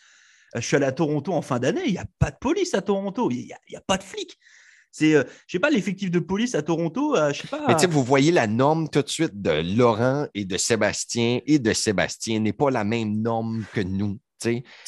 Je 0.56 0.62
suis 0.62 0.76
allé 0.78 0.86
à 0.86 0.92
Toronto 0.92 1.34
en 1.34 1.42
fin 1.42 1.60
d'année. 1.60 1.84
Il 1.86 1.92
n'y 1.92 1.98
a 2.00 2.08
pas 2.18 2.32
de 2.32 2.38
police 2.40 2.74
à 2.74 2.82
Toronto. 2.82 3.30
Il 3.30 3.46
n'y 3.46 3.54
a, 3.54 3.60
il 3.68 3.74
y 3.74 3.78
a 3.78 3.82
pas 3.82 3.98
de 3.98 4.04
flics. 4.04 4.38
C'est, 4.92 5.14
euh, 5.14 5.24
je 5.46 5.52
sais 5.52 5.60
pas, 5.60 5.70
l'effectif 5.70 6.10
de 6.10 6.18
police 6.18 6.56
à 6.56 6.64
Toronto, 6.64 7.16
euh, 7.16 7.32
je 7.32 7.42
sais 7.44 7.48
pas. 7.48 7.64
Mais 7.68 7.76
tu 7.76 7.82
sais, 7.82 7.88
vous 7.88 8.04
voyez 8.04 8.32
la 8.32 8.48
norme 8.48 8.90
tout 8.90 9.04
de 9.04 9.08
suite 9.10 9.40
de 9.40 9.76
Laurent 9.78 10.28
et 10.34 10.46
de 10.46 10.58
Sébastien 10.58 11.42
et 11.46 11.60
de 11.60 11.74
Sébastien 11.74 12.40
n'est 12.40 12.54
pas 12.54 12.72
la 12.72 12.84
même 12.84 13.22
norme 13.22 13.66
que 13.74 13.82
nous. 13.82 14.18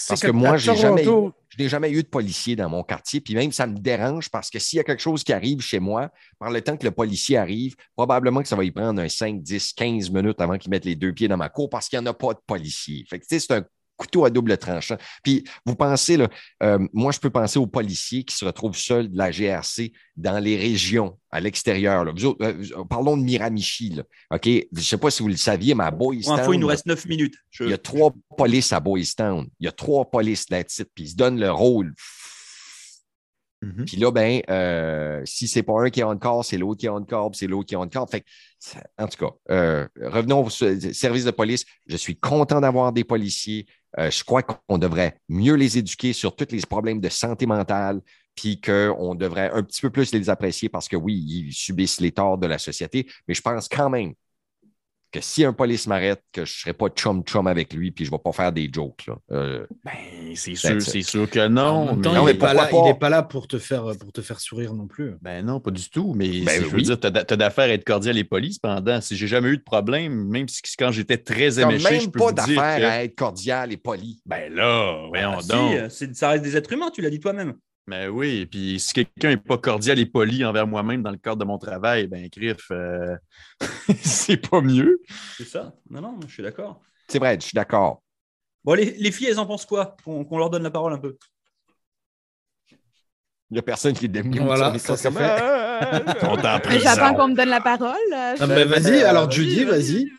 Parce 0.07 0.21
que 0.21 0.31
moi, 0.31 0.57
j'ai 0.57 0.75
jamais, 0.75 1.03
je 1.03 1.61
n'ai 1.61 1.69
jamais 1.69 1.91
eu 1.91 2.03
de 2.03 2.07
policier 2.07 2.55
dans 2.55 2.69
mon 2.69 2.83
quartier. 2.83 3.21
Puis 3.21 3.35
même, 3.35 3.51
ça 3.51 3.67
me 3.67 3.77
dérange 3.77 4.29
parce 4.29 4.49
que 4.49 4.59
s'il 4.59 4.77
y 4.77 4.79
a 4.79 4.83
quelque 4.83 5.01
chose 5.01 5.23
qui 5.23 5.33
arrive 5.33 5.61
chez 5.61 5.79
moi, 5.79 6.09
par 6.39 6.51
le 6.51 6.61
temps 6.61 6.77
que 6.77 6.85
le 6.85 6.91
policier 6.91 7.37
arrive, 7.37 7.75
probablement 7.95 8.41
que 8.41 8.47
ça 8.47 8.55
va 8.55 8.63
y 8.63 8.71
prendre 8.71 9.01
un 9.01 9.09
5, 9.09 9.41
10, 9.41 9.73
15 9.73 10.09
minutes 10.11 10.39
avant 10.39 10.57
qu'il 10.57 10.69
mette 10.69 10.85
les 10.85 10.95
deux 10.95 11.13
pieds 11.13 11.27
dans 11.27 11.37
ma 11.37 11.49
cour 11.49 11.69
parce 11.69 11.89
qu'il 11.89 11.99
n'y 11.99 12.07
en 12.07 12.11
a 12.11 12.13
pas 12.13 12.33
de 12.33 12.39
policier. 12.45 13.05
Fait 13.09 13.19
que, 13.19 13.25
tu 13.25 13.39
sais, 13.39 13.39
c'est 13.39 13.53
un 13.53 13.65
couteau 14.01 14.25
à 14.25 14.29
double 14.29 14.57
tranchant. 14.57 14.97
Puis 15.23 15.43
vous 15.65 15.75
pensez, 15.75 16.17
là, 16.17 16.27
euh, 16.63 16.79
moi, 16.93 17.11
je 17.11 17.19
peux 17.19 17.29
penser 17.29 17.59
aux 17.59 17.67
policiers 17.67 18.23
qui 18.23 18.35
se 18.35 18.43
retrouvent 18.43 18.75
seuls 18.75 19.09
de 19.11 19.17
la 19.17 19.31
GRC 19.31 19.93
dans 20.17 20.39
les 20.39 20.57
régions, 20.57 21.17
à 21.29 21.39
l'extérieur. 21.39 22.03
là. 22.03 22.11
Vous 22.15 22.25
autres, 22.25 22.43
euh, 22.43 22.83
parlons 22.89 23.15
de 23.17 23.23
Miramichi. 23.23 23.89
Là. 23.91 24.03
OK? 24.31 24.45
Je 24.45 24.63
ne 24.73 24.81
sais 24.81 24.97
pas 24.97 25.11
si 25.11 25.21
vous 25.21 25.29
le 25.29 25.37
saviez, 25.37 25.75
mais 25.75 25.83
à 25.83 25.91
Boys 25.91 26.15
info, 26.27 26.53
il 26.53 26.59
nous 26.59 26.67
Town, 26.67 26.71
reste 26.71 26.85
9 26.87 27.05
minutes. 27.05 27.35
Je- 27.51 27.63
il 27.65 27.69
y 27.69 27.73
a 27.73 27.77
trois 27.77 28.13
polices 28.37 28.73
à 28.73 28.79
Boys 28.79 29.01
Town. 29.15 29.47
Il 29.59 29.65
y 29.65 29.67
a 29.67 29.71
trois 29.71 30.09
polices 30.09 30.49
là-dessus, 30.49 30.85
puis 30.93 31.03
ils 31.05 31.09
se 31.09 31.15
donnent 31.15 31.39
le 31.39 31.51
rôle. 31.51 31.93
Mhm. 33.63 33.85
Puis 33.85 33.97
là, 33.97 34.11
ben, 34.11 34.41
euh, 34.49 35.21
si 35.23 35.47
c'est 35.47 35.61
pas 35.61 35.79
un 35.79 35.89
qui 35.91 35.99
est 36.01 36.19
call, 36.19 36.43
c'est 36.43 36.57
l'autre 36.57 36.79
qui 36.79 36.87
est 36.87 36.89
puis 36.89 37.29
c'est 37.33 37.45
l'autre 37.47 37.67
qui 37.67 37.75
est 37.75 37.89
call. 37.89 38.07
Fait 38.09 38.21
que, 38.21 38.25
en 38.97 39.07
tout 39.07 39.23
cas, 39.23 39.31
euh, 39.51 39.87
revenons 40.01 40.43
au 40.45 40.49
service 40.49 41.25
de 41.25 41.31
police. 41.31 41.63
Je 41.85 41.95
suis 41.95 42.15
content 42.17 42.59
d'avoir 42.59 42.91
des 42.91 43.03
policiers. 43.03 43.67
Euh, 43.99 44.09
je 44.09 44.23
crois 44.23 44.43
qu'on 44.43 44.77
devrait 44.77 45.17
mieux 45.29 45.55
les 45.55 45.77
éduquer 45.77 46.13
sur 46.13 46.35
tous 46.35 46.47
les 46.51 46.61
problèmes 46.61 47.01
de 47.01 47.09
santé 47.09 47.45
mentale, 47.45 48.01
puis 48.35 48.61
qu'on 48.61 49.15
devrait 49.15 49.51
un 49.51 49.63
petit 49.63 49.81
peu 49.81 49.89
plus 49.89 50.13
les 50.13 50.29
apprécier 50.29 50.69
parce 50.69 50.87
que 50.87 50.95
oui, 50.95 51.15
ils 51.15 51.53
subissent 51.53 51.99
les 51.99 52.11
torts 52.11 52.37
de 52.37 52.47
la 52.47 52.57
société, 52.57 53.07
mais 53.27 53.33
je 53.33 53.41
pense 53.41 53.67
quand 53.67 53.89
même 53.89 54.13
que 55.11 55.19
si 55.21 55.43
un 55.43 55.53
police 55.53 55.87
m'arrête, 55.87 56.21
que 56.31 56.45
je 56.45 56.51
ne 56.53 56.59
serai 56.59 56.73
pas 56.73 56.87
chum-chum 56.87 57.45
avec 57.47 57.73
lui, 57.73 57.91
puis 57.91 58.05
je 58.05 58.11
ne 58.11 58.15
vais 58.15 58.21
pas 58.23 58.31
faire 58.31 58.51
des 58.51 58.69
jokes. 58.73 59.05
Là. 59.07 59.17
Euh, 59.31 59.65
Ben, 59.83 59.91
c'est 60.35 60.55
sûr, 60.55 60.81
c'est- 60.81 61.01
sûr 61.01 61.29
que 61.29 61.47
non. 61.47 61.85
même 61.87 61.95
mais- 61.97 62.01
temps, 62.01 62.13
non, 62.13 62.21
il 62.21 62.25
mais 62.27 62.31
n'est 62.33 62.37
pas, 62.39 62.47
pas? 62.95 63.09
là 63.09 63.23
pour 63.23 63.47
te 63.47 63.57
faire, 63.57 63.83
pour 63.99 64.11
te 64.13 64.21
faire 64.21 64.39
sourire 64.39 64.73
non 64.73 64.87
plus. 64.87 65.15
Ben 65.21 65.45
non, 65.45 65.59
pas 65.59 65.71
du 65.71 65.89
tout. 65.89 66.13
Mais 66.15 66.29
Ben 66.41 66.61
si 66.63 66.69
je 66.69 66.75
veux 66.75 66.81
dire, 66.81 66.99
tu 66.99 67.07
as, 67.07 67.11
d'affaires 67.11 67.65
à 67.65 67.73
être 67.73 67.83
cordial 67.83 68.17
et 68.17 68.23
poli. 68.23 68.53
Cependant, 68.53 69.01
si 69.01 69.17
j'ai 69.17 69.27
jamais 69.27 69.49
eu 69.49 69.57
de 69.57 69.63
problème, 69.63 70.27
même 70.29 70.47
si 70.47 70.61
quand 70.79 70.91
j'étais 70.91 71.17
très 71.17 71.59
éméché, 71.59 71.99
je 71.99 72.09
peux 72.09 72.19
pas 72.19 72.25
vous 72.27 72.31
dire 72.33 72.45
d'affaire 72.57 72.77
que- 72.79 72.83
à 72.85 73.03
être 73.03 73.15
cordial 73.15 73.71
et 73.73 73.77
poli. 73.77 74.21
Ben 74.25 74.53
là, 74.53 75.07
voyons 75.09 75.37
Ah, 75.39 75.41
donc. 75.47 75.73
euh, 75.75 75.89
ça 76.13 76.29
reste 76.29 76.43
des 76.43 76.55
êtres 76.55 76.71
humains, 76.71 76.89
tu 76.89 77.01
l'as 77.01 77.09
dit 77.09 77.19
toi-même. 77.19 77.55
Ben 77.87 78.09
oui, 78.09 78.45
puis 78.45 78.79
si 78.79 78.93
quelqu'un 78.93 79.29
n'est 79.29 79.37
pas 79.37 79.57
cordial 79.57 79.99
et 79.99 80.05
poli 80.05 80.45
envers 80.45 80.67
moi-même 80.67 81.01
dans 81.01 81.11
le 81.11 81.17
cadre 81.17 81.37
de 81.37 81.45
mon 81.45 81.57
travail, 81.57 82.07
ben 82.07 82.27
Griff, 82.31 82.67
euh, 82.71 83.17
c'est 84.01 84.37
pas 84.37 84.61
mieux. 84.61 85.01
C'est 85.37 85.47
ça. 85.47 85.73
Non, 85.89 86.01
non, 86.01 86.19
je 86.27 86.31
suis 86.31 86.43
d'accord. 86.43 86.79
C'est 87.07 87.19
vrai, 87.19 87.37
je 87.39 87.45
suis 87.45 87.55
d'accord. 87.55 88.01
Bon, 88.63 88.75
les, 88.75 88.91
les 88.91 89.11
filles, 89.11 89.27
elles 89.27 89.39
en 89.39 89.47
pensent 89.47 89.65
quoi? 89.65 89.95
Qu'on 90.05 90.23
qu'on 90.23 90.37
leur 90.37 90.51
donne 90.51 90.63
la 90.63 90.71
parole 90.71 90.93
un 90.93 90.99
peu. 90.99 91.17
Il 93.51 93.55
n'y 93.55 93.59
a 93.59 93.63
personne 93.63 93.93
qui 93.93 94.05
est 94.05 94.07
demi 94.07 94.39
Voilà, 94.39 94.77
ça, 94.79 94.95
fait. 94.95 95.09
On 96.23 96.37
t'en 96.37 96.53
Mais 96.53 96.59
prison. 96.61 96.79
J'attends 96.83 97.15
qu'on 97.15 97.27
me 97.27 97.35
donne 97.35 97.49
la 97.49 97.59
parole. 97.59 97.97
Ah, 98.13 98.47
ben, 98.47 98.65
vas-y, 98.65 99.03
alors 99.03 99.29
Judy, 99.29 99.65
vas-y. 99.65 100.09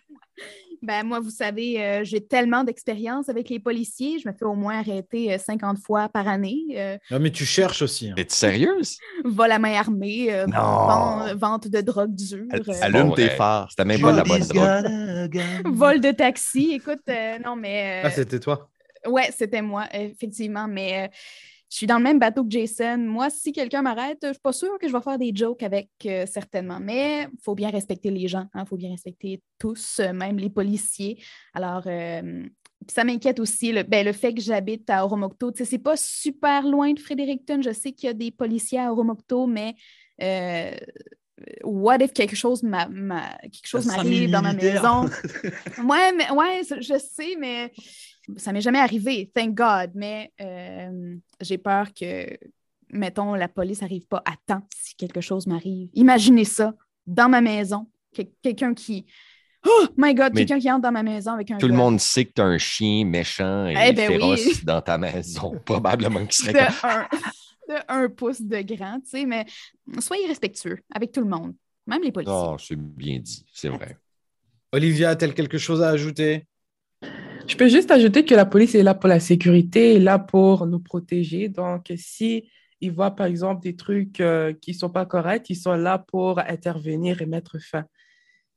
Ben, 0.83 1.05
moi, 1.07 1.21
vous 1.21 1.31
savez, 1.31 1.81
euh, 1.81 2.01
j'ai 2.03 2.21
tellement 2.27 2.65
d'expérience 2.65 3.29
avec 3.29 3.49
les 3.49 3.61
policiers. 3.61 4.19
Je 4.19 4.29
me 4.29 4.35
fais 4.35 4.45
au 4.45 4.55
moins 4.55 4.81
arrêter 4.81 5.33
euh, 5.33 5.39
50 5.39 5.79
fois 5.79 6.09
par 6.09 6.27
année. 6.27 6.65
Euh, 6.77 6.99
Non, 7.11 7.21
mais 7.21 7.31
tu 7.31 7.45
cherches 7.45 7.83
aussi. 7.83 8.11
hein. 8.11 8.15
Es-tu 8.17 8.35
sérieuse? 8.35 8.99
vol 9.25 9.53
à 9.53 9.59
main 9.61 9.75
armée, 9.75 10.33
euh, 10.33 10.47
Non. 10.47 11.25
ven- 11.27 11.37
vente 11.37 11.69
de 11.69 11.81
drogue 11.81 12.15
dure, 12.15 12.45
Al- 12.51 12.63
euh, 12.69 12.73
Allume 12.83 13.09
Bon, 13.11 13.15
tes 13.15 13.29
phares. 13.31 13.69
C'était 13.71 13.85
même 13.85 14.01
pas 14.01 14.11
de 14.13 14.17
la 14.17 14.25
bonne 14.25 14.41
drogue. 14.41 15.41
vol 15.67 16.01
de 16.01 16.11
taxi. 16.11 16.73
Écoute, 16.75 17.03
euh, 17.09 17.39
non, 17.45 17.55
mais. 17.55 18.03
euh, 18.03 18.09
Ah, 18.09 18.11
c'était 18.11 18.41
toi. 18.41 18.69
Ouais, 19.07 19.31
c'était 19.37 19.63
moi, 19.63 19.87
effectivement. 19.93 20.67
Mais 20.69 21.05
euh, 21.05 21.09
je 21.73 21.79
suis 21.79 21.87
dans 21.87 21.97
le 21.97 22.03
même 22.03 22.19
bateau 22.19 22.45
que 22.45 22.51
Jason. 22.51 22.99
Moi, 22.99 23.31
si 23.31 23.51
quelqu'un 23.51 23.81
m'arrête, 23.81 24.19
je 24.21 24.29
ne 24.29 24.33
suis 24.35 24.43
pas 24.43 24.53
sûre 24.53 24.79
que 24.79 24.87
je 24.87 24.93
vais 24.93 25.01
faire 25.01 25.17
des 25.17 25.33
jokes 25.35 25.63
avec, 25.63 25.89
euh, 26.05 26.27
certainement. 26.27 26.79
Mais 26.79 27.23
il 27.33 27.43
faut 27.43 27.55
bien 27.55 27.71
respecter 27.71 28.11
les 28.11 28.29
gens. 28.29 28.45
Il 28.55 28.67
faut 28.67 28.77
bien 28.77 28.91
respecter 28.91 29.41
tous, 29.59 29.99
euh, 29.99 30.13
même 30.13 30.37
les 30.37 30.51
policiers. 30.51 31.19
Alors, 31.55 31.85
euh, 31.87 32.45
ça 32.89 33.05
m'inquiète 33.05 33.41
aussi 33.41 33.73
le, 33.73 33.85
ben, 33.85 34.05
le 34.05 34.13
fait 34.13 34.35
que 34.35 34.43
j'habite 34.43 34.91
à 34.91 35.03
Oromocto. 35.03 35.51
Ce 35.57 35.63
n'est 35.73 35.79
pas 35.79 35.97
super 35.97 36.69
loin 36.69 36.93
de 36.93 37.01
Fredericton. 37.01 37.63
Je 37.63 37.73
sais 37.73 37.93
qu'il 37.93 38.09
y 38.09 38.11
a 38.11 38.13
des 38.13 38.31
policiers 38.31 38.81
à 38.81 38.93
Oromocto, 38.93 39.47
mais 39.47 39.75
what 41.65 41.97
if 42.03 42.13
quelque 42.13 42.37
chose 42.37 42.63
m'arrive 42.63 44.31
dans 44.31 44.43
ma 44.43 44.53
maison? 44.53 45.09
ouais, 45.89 46.13
mais, 46.13 46.31
ouais, 46.33 46.61
je 46.83 46.99
sais, 46.99 47.35
mais 47.39 47.73
ça 48.37 48.53
m'est 48.53 48.61
jamais 48.61 48.79
arrivé, 48.79 49.31
thank 49.35 49.55
God. 49.55 49.93
Mais 49.95 50.33
euh, 50.41 51.17
j'ai 51.41 51.59
peur 51.59 51.93
que, 51.93 52.27
mettons, 52.91 53.35
la 53.35 53.49
police 53.49 53.81
n'arrive 53.83 54.07
pas 54.07 54.23
à 54.25 54.35
temps 54.47 54.63
si 54.75 54.95
quelque 54.97 55.21
chose 55.21 55.47
m'arrive. 55.47 55.89
Imaginez 55.95 56.45
ça, 56.45 56.75
dans 57.07 57.29
ma 57.29 57.41
maison, 57.41 57.87
quelqu'un 58.43 58.75
qui. 58.75 59.07
Oh 59.65 59.87
my 59.97 60.13
God, 60.15 60.35
quelqu'un 60.35 60.59
qui 60.59 60.71
entre 60.71 60.83
dans 60.83 60.93
ma 60.93 61.03
maison 61.03 61.33
avec 61.33 61.51
un. 61.51 61.59
Tout 61.59 61.69
le 61.69 61.75
monde 61.75 62.01
sait 62.01 62.25
que 62.25 62.33
tu 62.35 62.43
as 62.43 62.47
un 62.47 62.59
chien 62.59 63.05
méchant 63.05 63.67
et 63.67 63.77
eh 63.77 63.93
ben 63.93 64.09
féroce 64.09 64.65
dans 64.65 64.81
ta 64.81 64.99
maison. 64.99 65.53
Probablement 65.65 66.27
qu'il 66.27 66.47
serait. 66.47 66.69
de 67.69 67.75
un 67.89 68.09
pouce 68.09 68.43
de 68.43 68.61
grand, 68.63 69.01
tu 69.01 69.11
sais, 69.11 69.25
mais 69.25 69.47
soyez 70.01 70.27
respectueux 70.27 70.81
avec 70.93 71.13
tout 71.13 71.21
le 71.21 71.29
monde, 71.29 71.55
même 71.87 72.03
les 72.03 72.11
policiers. 72.11 72.35
Oh, 72.37 72.57
c'est 72.59 72.77
bien 72.77 73.21
dit, 73.21 73.47
c'est 73.53 73.69
vrai. 73.69 73.97
Olivia, 74.73 75.11
a-t-elle 75.11 75.35
quelque 75.35 75.59
chose 75.59 75.83
à 75.83 75.91
ajouter? 75.91 76.47
Je 77.47 77.57
peux 77.57 77.69
juste 77.69 77.91
ajouter 77.91 78.25
que 78.25 78.35
la 78.35 78.45
police 78.45 78.75
est 78.75 78.83
là 78.83 78.95
pour 78.95 79.09
la 79.09 79.21
sécurité, 79.21 79.97
est 79.97 80.01
là 80.01 80.19
pour 80.19 80.67
nous 80.67 80.81
protéger. 80.81 81.49
Donc, 81.49 81.93
si 81.97 82.49
ils 82.81 82.93
voient, 82.93 83.13
par 83.13 83.27
exemple, 83.27 83.63
des 83.63 83.77
trucs 83.77 84.21
euh, 84.21 84.53
qui 84.61 84.73
ne 84.73 84.77
sont 84.77 84.91
pas 84.91 85.07
corrects, 85.07 85.49
ils 85.51 85.57
sont 85.57 85.75
là 85.75 85.99
pour 85.99 86.39
intervenir 86.41 87.23
et 87.23 87.27
mettre 87.27 87.59
fin. 87.59 87.85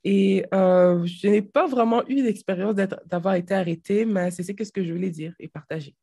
Et 0.04 0.46
euh, 0.54 1.06
je 1.06 1.28
n'ai 1.28 1.42
pas 1.42 1.68
vraiment 1.68 2.06
eu 2.08 2.24
l'expérience 2.24 2.76
d'avoir 2.76 3.36
été 3.36 3.54
arrêtée, 3.54 4.06
mais 4.06 4.32
c'est 4.32 4.44
ce 4.44 4.72
que 4.72 4.84
je 4.84 4.92
voulais 4.92 5.10
dire 5.10 5.34
et 5.40 5.48
partager. 5.48 5.96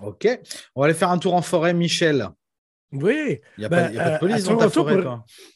OK. 0.00 0.28
On 0.74 0.80
va 0.80 0.86
aller 0.86 0.94
faire 0.94 1.10
un 1.10 1.18
tour 1.18 1.34
en 1.34 1.42
forêt, 1.42 1.72
Michel. 1.72 2.28
Oui. 2.92 3.40
Il 3.56 3.60
n'y 3.60 3.64
a, 3.64 3.68
pas, 3.68 3.88
de 3.88 3.98
euh, 3.98 4.18
police 4.18 4.44
dans 4.44 4.56
ta 4.56 4.68
forêt, 4.68 5.02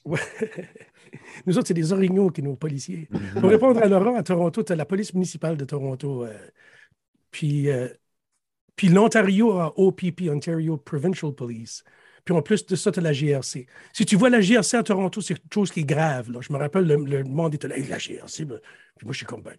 Nous 1.46 1.58
autres, 1.58 1.68
c'est 1.68 1.74
des 1.74 1.92
orignaux 1.92 2.30
qui 2.30 2.42
nous 2.42 2.56
policiers. 2.56 3.08
Mhm. 3.10 3.40
Pour 3.40 3.50
répondre 3.50 3.82
à 3.82 3.86
Laurent, 3.86 4.16
à 4.16 4.22
Toronto, 4.22 4.62
tu 4.62 4.72
as 4.72 4.76
la 4.76 4.84
police 4.84 5.14
municipale 5.14 5.56
de 5.56 5.64
Toronto. 5.64 6.24
Euh, 6.24 6.32
puis 7.30 7.70
euh, 7.70 7.88
puis 8.80 8.88
l'Ontario 8.88 9.52
a 9.58 9.74
OPP, 9.76 10.30
Ontario 10.30 10.78
Provincial 10.78 11.34
Police. 11.34 11.84
Puis 12.24 12.34
en 12.34 12.40
plus 12.40 12.64
de 12.64 12.76
ça, 12.76 12.90
tu 12.90 12.98
as 12.98 13.02
la 13.02 13.12
GRC. 13.12 13.66
Si 13.92 14.06
tu 14.06 14.16
vois 14.16 14.30
la 14.30 14.40
GRC 14.40 14.74
à 14.78 14.82
Toronto, 14.82 15.20
c'est 15.20 15.34
quelque 15.34 15.52
chose 15.52 15.70
qui 15.70 15.80
est 15.80 15.84
grave. 15.84 16.30
Là. 16.30 16.40
Je 16.40 16.50
me 16.50 16.58
rappelle, 16.58 16.86
le, 16.86 17.24
monde 17.24 17.54
était 17.54 17.68
là, 17.68 17.76
la 17.76 17.98
GRC. 17.98 18.46
Ben, 18.46 18.58
puis 18.96 19.04
moi, 19.04 19.12
je 19.12 19.18
suis 19.18 19.26
comme, 19.26 19.42
ben, 19.42 19.54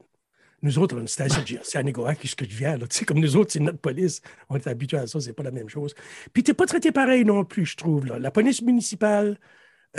nous 0.63 0.79
autres, 0.79 0.95
on 0.95 0.97
a 0.97 1.01
une 1.01 1.07
station 1.07 1.39
de 1.41 1.45
GRC 1.45 1.77
à 1.77 1.83
Négoac, 1.83 2.19
ce 2.23 2.35
que 2.35 2.45
je 2.45 2.55
viens. 2.55 2.77
Là. 2.77 2.87
Tu 2.87 2.97
sais, 2.97 3.05
comme 3.05 3.19
nous 3.19 3.35
autres, 3.35 3.51
c'est 3.51 3.59
notre 3.59 3.77
police. 3.77 4.21
On 4.49 4.55
est 4.55 4.65
habitués 4.65 4.97
à 4.97 5.05
ça, 5.05 5.19
c'est 5.19 5.33
pas 5.33 5.43
la 5.43 5.51
même 5.51 5.69
chose. 5.69 5.93
Puis 6.33 6.41
tu 6.41 6.49
n'es 6.49 6.55
pas 6.55 6.65
traité 6.65 6.91
pareil 6.91 7.23
non 7.23 7.45
plus, 7.45 7.67
je 7.67 7.77
trouve. 7.77 8.07
Là. 8.07 8.17
La 8.17 8.31
police 8.31 8.63
municipale, 8.63 9.37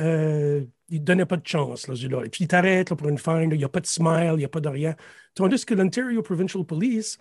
euh, 0.01 0.65
il 0.89 1.01
ne 1.01 1.05
donnait 1.05 1.27
pas 1.27 1.37
de 1.37 1.47
chance. 1.47 1.89
Là, 1.89 1.95
là. 2.09 2.25
Et 2.25 2.29
puis 2.29 2.45
il 2.45 2.49
t'arrête 2.49 2.95
pour 2.95 3.09
une 3.09 3.19
fine, 3.19 3.49
il 3.51 3.59
n'y 3.59 3.65
a 3.65 3.69
pas 3.69 3.81
de 3.81 3.87
smile, 3.87 4.33
il 4.35 4.39
n'y 4.39 4.45
a 4.45 4.49
pas 4.49 4.61
de 4.61 4.69
rien. 4.69 4.95
Tandis 5.35 5.65
que 5.65 5.75
l'Ontario 5.75 6.23
Provincial 6.23 6.65
Police, 6.65 7.19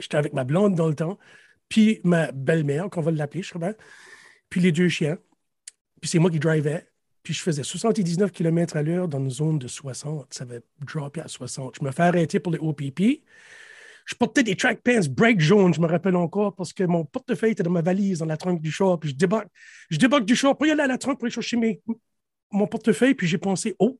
j'étais 0.00 0.16
avec 0.16 0.32
ma 0.32 0.44
blonde 0.44 0.74
dans 0.74 0.88
le 0.88 0.94
temps, 0.94 1.18
puis 1.68 2.00
ma 2.04 2.32
belle-mère, 2.32 2.88
qu'on 2.90 3.00
va 3.00 3.10
l'appeler, 3.10 3.42
je 3.42 3.52
crois 3.52 3.72
puis 4.54 4.60
les 4.60 4.70
deux 4.70 4.88
chiens. 4.88 5.18
Puis 6.00 6.10
c'est 6.10 6.20
moi 6.20 6.30
qui 6.30 6.38
drivais. 6.38 6.86
Puis 7.24 7.34
je 7.34 7.42
faisais 7.42 7.64
79 7.64 8.30
km 8.30 8.76
à 8.76 8.82
l'heure 8.82 9.08
dans 9.08 9.18
une 9.18 9.30
zone 9.30 9.58
de 9.58 9.66
60. 9.66 10.32
Ça 10.32 10.44
avait 10.44 10.60
droppé 10.78 11.20
à 11.20 11.26
60. 11.26 11.76
Je 11.80 11.84
me 11.84 11.90
fais 11.90 12.02
arrêter 12.02 12.38
pour 12.38 12.52
les 12.52 12.60
OPP. 12.60 13.24
Je 14.04 14.14
portais 14.14 14.42
des 14.42 14.56
track 14.56 14.82
pants 14.82 15.00
break 15.10 15.40
jaune, 15.40 15.72
je 15.72 15.80
me 15.80 15.86
rappelle 15.86 16.16
encore, 16.16 16.54
parce 16.54 16.72
que 16.72 16.84
mon 16.84 17.04
portefeuille 17.04 17.52
était 17.52 17.62
dans 17.62 17.70
ma 17.70 17.82
valise, 17.82 18.18
dans 18.18 18.26
la 18.26 18.36
trunk 18.36 18.60
du 18.60 18.70
char. 18.70 18.98
Puis 18.98 19.10
je 19.10 19.14
débarque, 19.14 19.48
je 19.90 19.98
débarque 19.98 20.24
du 20.24 20.36
char 20.36 20.56
pour 20.56 20.66
y 20.66 20.70
aller 20.70 20.82
à 20.82 20.86
la 20.86 20.98
trunk 20.98 21.18
pour 21.18 21.24
aller 21.24 21.32
chercher 21.32 21.56
mes, 21.56 21.80
mon 22.50 22.66
portefeuille. 22.66 23.14
Puis 23.14 23.26
j'ai 23.26 23.38
pensé, 23.38 23.74
oh, 23.78 23.98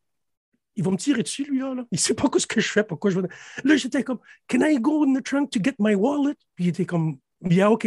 il 0.76 0.84
va 0.84 0.90
me 0.90 0.96
tirer 0.96 1.22
dessus, 1.22 1.44
lui, 1.44 1.60
là. 1.60 1.74
Il 1.76 1.86
ne 1.92 1.98
sait 1.98 2.14
pas 2.14 2.28
ce 2.36 2.46
que 2.46 2.60
je 2.60 2.68
fais, 2.68 2.84
pourquoi 2.84 3.10
je 3.10 3.20
vais. 3.20 3.28
Là, 3.62 3.76
j'étais 3.76 4.02
comme, 4.02 4.18
Can 4.48 4.60
I 4.60 4.78
go 4.78 5.04
in 5.04 5.14
the 5.14 5.22
trunk 5.22 5.50
to 5.50 5.60
get 5.62 5.74
my 5.78 5.94
wallet? 5.94 6.36
Puis 6.54 6.64
il 6.64 6.68
était 6.68 6.86
comme, 6.86 7.18
Yeah, 7.42 7.70
OK. 7.70 7.86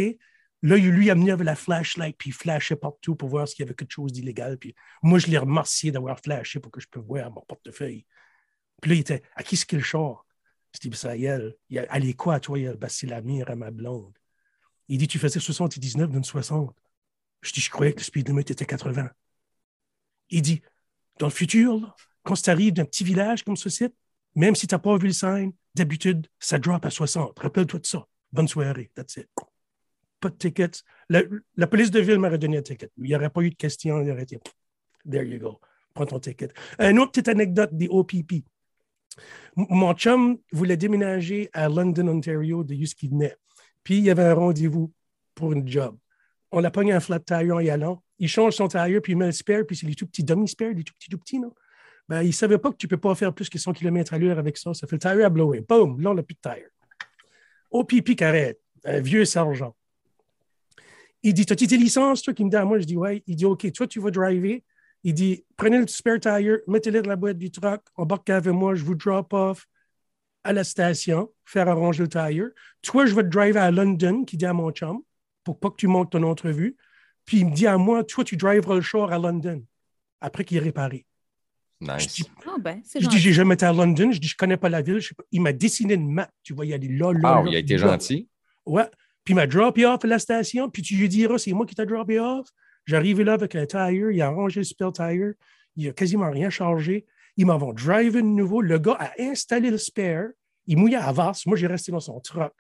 Là, 0.64 0.76
lui, 0.76 1.10
a 1.10 1.14
amené 1.14 1.32
avec 1.32 1.46
la 1.46 1.56
flashlight, 1.56 2.16
puis 2.18 2.32
il 2.32 2.34
flashait 2.34 2.76
partout 2.76 3.16
pour 3.16 3.30
voir 3.30 3.48
s'il 3.48 3.60
y 3.60 3.64
avait 3.64 3.76
quelque 3.76 3.92
chose 3.92 4.12
d'illégal. 4.12 4.58
Puis 4.58 4.74
moi, 5.04 5.20
je 5.20 5.28
l'ai 5.28 5.38
remercié 5.38 5.92
d'avoir 5.92 6.20
flashé 6.20 6.60
pour 6.60 6.72
que 6.72 6.82
je 6.82 6.88
puisse 6.88 7.04
voir 7.04 7.32
mon 7.32 7.42
portefeuille. 7.42 8.06
Puis 8.82 8.90
là, 8.90 8.96
il 8.96 9.00
était, 9.02 9.22
à 9.36 9.44
qui 9.44 9.56
est-ce 9.56 9.66
qu'il 9.66 9.84
char? 9.84 10.26
Ça, 10.94 11.18
elle. 11.18 11.56
Il 11.70 11.80
a, 11.80 11.86
allez 11.90 12.14
quoi, 12.14 12.40
toi? 12.40 12.58
Il 12.60 12.68
a 12.68 12.76
la 13.04 13.22
mire 13.22 13.50
à 13.50 13.56
ma 13.56 13.72
blonde. 13.72 14.18
Il 14.88 14.98
dit, 14.98 15.08
tu 15.08 15.20
faisais 15.20 15.40
79 15.40 16.10
d'une 16.10 16.24
60. 16.24 16.76
Je 17.42 17.54
dis, 17.54 17.62
je 17.62 17.70
croyais 17.70 17.94
que 17.94 18.00
le 18.00 18.04
speed 18.04 18.28
limit 18.28 18.42
était 18.42 18.66
80. 18.66 19.10
Il 20.30 20.42
dit, 20.42 20.62
dans 21.20 21.28
le 21.28 21.32
futur, 21.32 21.96
quand 22.24 22.36
tu 22.36 22.50
arrives 22.50 22.74
d'un 22.74 22.86
petit 22.86 23.04
village 23.04 23.44
comme 23.44 23.58
ce 23.58 23.70
site, 23.70 23.94
même 24.36 24.56
si 24.56 24.68
tu 24.68 24.76
n'as 24.76 24.80
pas 24.80 24.98
vu 24.98 25.08
le 25.08 25.14
sign, 25.14 25.52
d'habitude, 25.76 26.28
ça 26.40 26.60
drop 26.60 26.86
à 26.86 26.90
60. 26.90 27.38
Rappelle-toi 27.40 27.80
de 27.80 27.86
ça. 27.86 28.08
Bonne 28.32 28.48
soirée. 28.48 28.92
That's 28.96 29.18
it 29.18 29.30
pas 30.20 30.30
de 30.30 30.36
tickets. 30.36 30.84
La, 31.10 31.68
police 31.68 31.92
de 31.92 32.00
ville 32.00 32.20
m'aurait 32.20 32.38
donné 32.38 32.58
un 32.58 32.62
ticket. 32.62 32.90
Il 32.98 33.04
n'y 33.04 33.16
aurait 33.16 33.30
pas 33.30 33.42
eu 33.42 33.50
de 33.50 33.56
question. 33.56 34.02
Il 34.02 34.12
aurait 34.12 34.24
été, 34.24 34.40
there 35.10 35.24
you 35.24 35.40
go, 35.40 35.60
prends 35.94 36.06
ton 36.06 36.20
ticket. 36.20 36.50
Une 36.80 37.00
autre 37.00 37.12
petite 37.12 37.28
anecdote 37.28 37.70
des 37.74 37.88
OPP. 37.88 38.44
Mon 39.56 39.94
chum 39.94 40.38
voulait 40.52 40.78
déménager 40.78 41.50
à 41.54 41.68
London, 41.68 42.08
Ontario, 42.08 42.64
de 42.64 42.76
où 42.76 42.84
qu'il 42.98 43.10
venait. 43.10 43.36
Puis 43.84 43.98
il 43.98 44.04
y 44.04 44.10
avait 44.10 44.24
un 44.24 44.34
rendez-vous 44.34 44.92
pour 45.34 45.54
une 45.54 45.68
job. 45.68 45.98
On 46.52 46.60
l'a 46.60 46.72
pogné 46.72 46.94
un 46.94 47.00
flat 47.00 47.20
tire 47.20 47.56
en 47.56 47.60
y 47.60 47.70
allant. 47.70 48.04
Il 48.20 48.28
change 48.28 48.54
son 48.54 48.68
tire, 48.68 49.02
puis 49.02 49.14
il 49.14 49.16
met 49.16 49.28
le 49.28 49.32
spare, 49.32 49.66
puis 49.66 49.76
c'est 49.76 49.86
les 49.86 49.96
tout 49.96 50.08
petits 50.08 50.24
dummy 50.24 50.48
spares, 50.48 50.74
les 50.74 50.84
tout 50.84 50.94
petits, 50.94 51.10
tout 51.10 51.18
petits, 51.18 51.40
non? 51.40 51.54
Ben, 52.10 52.22
il 52.22 52.28
ne 52.28 52.32
savait 52.32 52.58
pas 52.58 52.72
que 52.72 52.78
tu 52.78 52.86
ne 52.86 52.90
peux 52.90 52.98
pas 52.98 53.14
faire 53.16 53.34
plus 53.34 53.50
que 53.50 53.60
100 53.60 53.74
km 53.74 54.14
à 54.14 54.18
l'heure 54.18 54.40
avec 54.40 54.58
ça. 54.58 54.74
Ça 54.74 54.88
fait 54.88 54.96
le 54.96 55.00
tire 55.00 55.26
à 55.26 55.30
blower. 55.30 55.62
Boom! 55.62 56.00
Là, 56.02 56.12
on 56.12 56.14
n'a 56.14 56.24
plus 56.24 56.36
de 56.36 56.40
tire. 56.42 56.70
OPP 57.70 58.16
carré, 58.16 58.58
un 58.86 59.02
vieux 59.02 59.26
sergent. 59.26 59.76
Il 61.22 61.34
dit, 61.34 61.46
as-tu 61.50 61.68
tes 61.68 61.78
licences, 61.78 62.22
toi? 62.22 62.34
Qui 62.34 62.46
me 62.46 62.50
dit 62.50 62.56
à 62.56 62.64
moi, 62.64 62.80
je 62.80 62.86
dis, 62.86 62.96
ouais. 62.96 63.24
Il 63.28 63.36
dit, 63.36 63.46
OK, 63.46 63.70
toi, 63.74 63.88
tu 63.88 64.00
vas 64.00 64.12
driver. 64.12 64.64
Il 65.08 65.14
dit, 65.14 65.46
prenez 65.56 65.80
le 65.80 65.88
spare 65.88 66.20
tire, 66.20 66.58
mettez-le 66.68 67.02
dans 67.02 67.12
la 67.12 67.16
boîte 67.16 67.38
du 67.38 67.50
truck, 67.50 67.82
embarquez 67.96 68.34
avec 68.34 68.52
moi, 68.52 68.76
je 68.76 68.84
vous 68.84 68.94
drop 68.94 69.32
off 69.32 69.66
à 70.44 70.52
la 70.52 70.66
station, 70.66 71.32
faire 71.46 71.70
arranger 71.70 72.04
le 72.04 72.10
tire. 72.10 72.50
Toi, 72.82 73.06
je 73.06 73.16
vais 73.16 73.24
te 73.24 73.30
driver 73.30 73.62
à 73.64 73.72
London, 73.72 74.26
qui 74.26 74.36
dit 74.36 74.46
à 74.46 74.52
mon 74.52 74.70
chum, 74.72 75.00
pour 75.46 75.62
pas 75.62 75.70
que 75.70 75.78
tu 75.78 75.88
montes 75.88 76.12
ton 76.12 76.24
entrevue. 76.24 76.76
Puis 77.24 77.38
il 77.38 77.46
me 77.46 77.56
dit 77.56 77.68
à 77.68 77.78
moi, 77.78 78.04
toi, 78.04 78.26
tu 78.26 78.36
driveras 78.36 78.76
le 78.76 78.82
char 78.82 79.14
à 79.14 79.18
London, 79.18 79.64
après 80.20 80.44
qu'il 80.44 80.58
est 80.58 80.60
réparé. 80.60 81.06
Nice. 81.80 82.02
Je 82.02 82.08
dis, 82.24 82.32
oh 82.46 82.58
ben, 82.60 82.82
je 82.94 83.08
dis 83.08 83.18
j'ai 83.18 83.32
jamais 83.32 83.54
été 83.54 83.66
à 83.66 83.72
London. 83.72 84.12
Je 84.12 84.20
dis, 84.20 84.28
je 84.28 84.36
connais 84.36 84.58
pas 84.58 84.68
la 84.68 84.82
ville. 84.82 85.00
Il 85.32 85.42
m'a 85.42 85.54
dessiné 85.54 85.94
une 85.94 86.12
map. 86.12 86.30
Tu 86.44 86.54
vois, 86.54 86.66
il 86.66 86.70
y 86.70 86.74
a 86.74 86.78
des 86.78 86.90
là, 86.90 87.14
là, 87.14 87.20
Ah, 87.38 87.44
il 87.48 87.56
a 87.56 87.60
été 87.60 87.78
gentil. 87.78 88.28
Ouais. 88.66 88.90
Puis 89.24 89.32
il 89.32 89.36
m'a 89.36 89.48
droppé 89.48 89.86
off 89.86 90.04
à 90.04 90.08
la 90.08 90.20
station, 90.20 90.70
puis 90.70 90.82
tu 90.82 90.98
lui 90.98 91.08
diras, 91.08 91.38
c'est 91.38 91.54
moi 91.54 91.66
qui 91.66 91.76
t'ai 91.76 91.86
droppé 91.86 92.20
off. 92.20 92.50
J'arrive 92.88 93.22
là 93.22 93.34
avec 93.34 93.54
un 93.56 93.66
tire, 93.66 94.12
il 94.12 94.22
a 94.22 94.28
arrangé 94.28 94.62
le 94.62 94.64
spare 94.64 94.94
tire, 94.94 95.34
il 95.76 95.90
a 95.90 95.92
quasiment 95.92 96.32
rien 96.32 96.50
chargé. 96.50 97.06
Ils 97.36 97.46
m'ont 97.46 97.74
drivé 97.74 98.22
de 98.22 98.28
nouveau. 98.28 98.62
Le 98.62 98.80
gars 98.80 98.98
a 99.00 99.12
installé 99.22 99.70
le 99.70 99.78
spare, 99.78 100.30
il 100.66 100.78
mouillait 100.78 100.96
à 100.96 101.12
Vars. 101.12 101.36
Moi, 101.46 101.58
j'ai 101.58 101.68
resté 101.68 101.92
dans 101.92 102.00
son 102.00 102.20
truck. 102.20 102.54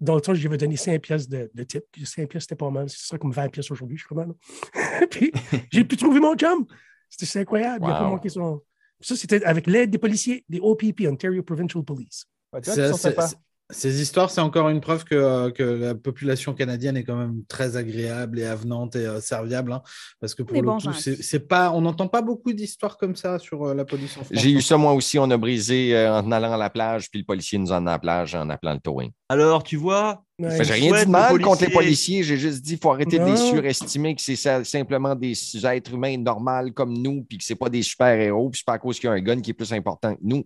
Dans 0.00 0.14
le 0.14 0.20
temps, 0.20 0.34
je 0.34 0.40
lui 0.40 0.46
avais 0.46 0.56
donné 0.56 0.76
5 0.76 1.00
pièces 1.00 1.28
de, 1.28 1.50
de 1.52 1.62
type. 1.64 1.84
5 2.02 2.28
pièces, 2.28 2.44
c'était 2.44 2.54
pas 2.54 2.70
mal. 2.70 2.88
C'est 2.88 3.06
ça 3.06 3.18
comme 3.18 3.32
20 3.32 3.48
pièces 3.48 3.70
aujourd'hui, 3.70 3.98
je 3.98 4.04
crois. 4.04 4.26
puis 5.10 5.32
j'ai 5.70 5.84
pu 5.84 5.96
trouver 5.96 6.20
mon 6.20 6.36
chum. 6.36 6.66
C'était 7.10 7.40
incroyable. 7.40 7.84
Il 7.86 7.90
a 7.90 7.98
pas 7.98 8.08
manqué 8.08 8.28
son. 8.28 8.62
Ça, 9.00 9.16
c'était 9.16 9.44
avec 9.44 9.66
l'aide 9.66 9.90
des 9.90 9.98
policiers, 9.98 10.44
des 10.48 10.60
OPP, 10.60 11.02
Ontario 11.08 11.42
Provincial 11.42 11.84
Police. 11.84 12.24
c'est 12.62 12.94
ces 13.70 14.00
histoires, 14.00 14.30
c'est 14.30 14.40
encore 14.40 14.68
une 14.68 14.80
preuve 14.80 15.04
que, 15.04 15.14
euh, 15.14 15.50
que, 15.50 15.62
la 15.62 15.94
population 15.96 16.54
canadienne 16.54 16.96
est 16.96 17.02
quand 17.02 17.16
même 17.16 17.42
très 17.48 17.76
agréable 17.76 18.38
et 18.38 18.44
avenante 18.44 18.94
et 18.94 19.04
euh, 19.04 19.20
serviable. 19.20 19.72
Hein, 19.72 19.82
parce 20.20 20.34
que 20.34 20.44
pour 20.44 20.62
le 20.62 20.70
coup, 20.70 20.92
c'est 20.94 21.48
pas, 21.48 21.72
on 21.72 21.80
n'entend 21.80 22.06
pas 22.06 22.22
beaucoup 22.22 22.52
d'histoires 22.52 22.96
comme 22.96 23.16
ça 23.16 23.40
sur 23.40 23.64
euh, 23.64 23.74
la 23.74 23.84
police 23.84 24.16
en 24.18 24.24
France. 24.24 24.28
J'ai 24.30 24.50
eu 24.50 24.62
ça 24.62 24.76
moi 24.76 24.92
aussi. 24.92 25.18
On 25.18 25.28
a 25.30 25.36
brisé 25.36 25.96
en 26.08 26.30
allant 26.30 26.52
à 26.52 26.56
la 26.56 26.70
plage, 26.70 27.10
puis 27.10 27.20
le 27.20 27.26
policier 27.26 27.58
nous 27.58 27.72
en 27.72 27.86
a 27.86 27.90
à 27.90 27.94
la 27.94 27.98
plage 27.98 28.34
en 28.36 28.48
appelant 28.50 28.74
le 28.74 28.80
towing. 28.80 29.10
Alors, 29.28 29.64
tu 29.64 29.76
vois, 29.76 30.22
j'ai 30.38 30.72
rien 30.72 30.92
dit 30.92 31.06
de 31.06 31.10
mal 31.10 31.40
contre 31.40 31.64
les 31.64 31.72
policiers. 31.72 32.22
J'ai 32.22 32.36
juste 32.36 32.62
dit 32.62 32.72
qu'il 32.72 32.80
faut 32.80 32.92
arrêter 32.92 33.18
de 33.18 33.24
les 33.24 33.36
surestimer, 33.36 34.14
que 34.14 34.22
c'est 34.22 34.36
simplement 34.64 35.16
des 35.16 35.34
êtres 35.64 35.94
humains 35.94 36.16
normaux 36.18 36.70
comme 36.72 36.96
nous, 36.96 37.24
puis 37.28 37.38
que 37.38 37.44
c'est 37.44 37.56
pas 37.56 37.68
des 37.68 37.82
super-héros, 37.82 38.50
puis 38.50 38.60
c'est 38.60 38.66
pas 38.66 38.74
à 38.74 38.78
cause 38.78 39.00
qu'il 39.00 39.08
y 39.08 39.12
a 39.12 39.16
un 39.16 39.20
gun 39.20 39.40
qui 39.40 39.50
est 39.50 39.54
plus 39.54 39.72
important 39.72 40.14
que 40.14 40.20
nous. 40.22 40.44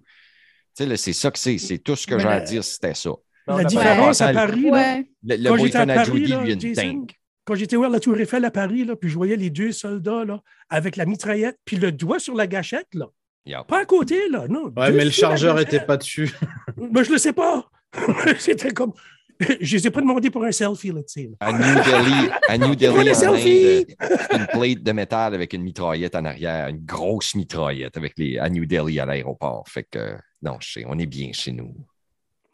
C'est 0.74 1.12
ça 1.12 1.30
que 1.30 1.38
c'est. 1.38 1.59
C'est 1.59 1.78
tout 1.78 1.96
ce 1.96 2.06
que 2.06 2.18
j'ai 2.18 2.28
à 2.28 2.40
dire, 2.40 2.64
c'était 2.64 2.94
ça. 2.94 3.11
La 3.46 3.64
différence 3.64 4.20
à 4.20 4.33
Paris, 4.33 4.70
là, 4.70 4.98
le, 5.24 5.37
le 5.37 5.50
quand 5.50 5.56
j'étais 5.56 5.78
à 5.78 5.87
Paris, 5.87 6.26
Judy, 6.26 6.74
Jason, 6.74 7.06
quand 7.44 7.54
j'étais 7.54 7.76
voir 7.76 7.90
la 7.90 8.00
Tour 8.00 8.16
Eiffel 8.18 8.44
à 8.44 8.50
Paris, 8.50 8.85
là, 8.85 8.96
puis 8.96 9.09
je 9.09 9.14
voyais 9.14 9.37
les 9.37 9.50
deux 9.50 9.72
soldats 9.72 10.24
là, 10.24 10.40
avec 10.68 10.96
la 10.96 11.06
mitraillette, 11.06 11.59
puis 11.64 11.76
le 11.76 11.90
doigt 11.90 12.18
sur 12.18 12.35
la 12.35 12.46
gâchette, 12.46 12.88
là. 12.94 13.06
Yep. 13.46 13.66
Pas 13.66 13.80
à 13.80 13.85
côté, 13.87 14.28
là, 14.28 14.46
non. 14.48 14.70
Ouais, 14.76 14.92
mais 14.92 15.04
le 15.04 15.11
chargeur 15.11 15.54
gâchette. 15.54 15.74
était 15.74 15.85
pas 15.85 15.96
dessus. 15.96 16.30
Ben, 16.76 17.02
je 17.02 17.11
le 17.11 17.18
sais 17.18 17.33
pas. 17.33 17.68
C'était 18.38 18.70
comme. 18.70 18.92
Je 19.61 19.76
les 19.76 19.87
ai 19.87 19.90
pas 19.90 20.02
demandé 20.02 20.30
pour 20.30 20.44
un 20.44 20.52
selfie, 20.52 20.92
là, 20.92 21.02
tu 21.02 21.22
sais. 21.22 21.30
À 21.40 21.50
New 21.50 21.74
Delhi, 21.83 22.30
à 22.46 22.59
New 22.59 22.74
Delhi, 22.74 23.87
une 24.33 24.46
plate 24.46 24.83
de 24.83 24.92
métal 24.92 25.35
avec 25.35 25.54
une 25.54 25.62
mitraillette 25.62 26.14
en 26.14 26.26
arrière, 26.26 26.68
une 26.68 26.85
grosse 26.85 27.35
mitraillette 27.35 27.96
avec 27.96 28.12
les 28.18 28.38
à 28.38 28.50
New 28.50 28.66
Delhi 28.66 29.00
à 29.00 29.06
l'aéroport. 29.06 29.64
Fait 29.66 29.85
que 29.85 30.14
non, 30.42 30.57
je 30.61 30.72
sais, 30.72 30.85
on 30.87 30.98
est 30.98 31.07
bien 31.07 31.33
chez 31.33 31.53
nous. 31.53 31.74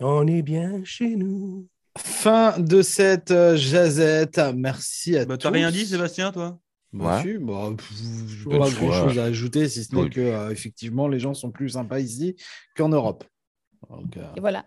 On 0.00 0.26
est 0.26 0.42
bien 0.42 0.82
chez 0.84 1.16
nous. 1.16 1.66
Fin 1.98 2.58
de 2.58 2.82
cette 2.82 3.30
euh, 3.30 3.56
jazette. 3.56 4.40
Merci 4.54 5.16
à 5.16 5.24
Bah, 5.24 5.36
tous. 5.38 5.44
T'as 5.44 5.50
rien 5.50 5.70
dit, 5.70 5.86
Sébastien, 5.86 6.30
toi? 6.32 6.58
Bah, 6.92 7.16
Ouais. 7.16 7.22
si, 7.32 7.38
bah, 7.38 7.70
pff, 7.76 7.92
j'ai 8.28 8.46
Ouais, 8.48 8.58
pas 8.58 8.68
tu 8.68 8.74
grand 8.76 8.86
vois. 8.86 9.08
chose 9.08 9.18
à 9.18 9.24
ajouter, 9.24 9.68
si 9.68 9.84
ce 9.84 9.94
n'est 9.94 10.02
Oui. 10.02 10.10
que 10.10 10.20
euh, 10.20 10.50
effectivement 10.50 11.08
les 11.08 11.18
gens 11.18 11.32
sont 11.34 11.50
plus 11.50 11.70
sympas 11.70 11.98
ici 12.00 12.36
qu'en 12.76 12.88
Europe. 12.90 13.24
Donc, 13.90 14.16
euh, 14.16 14.24
Et 14.36 14.40
voilà. 14.40 14.66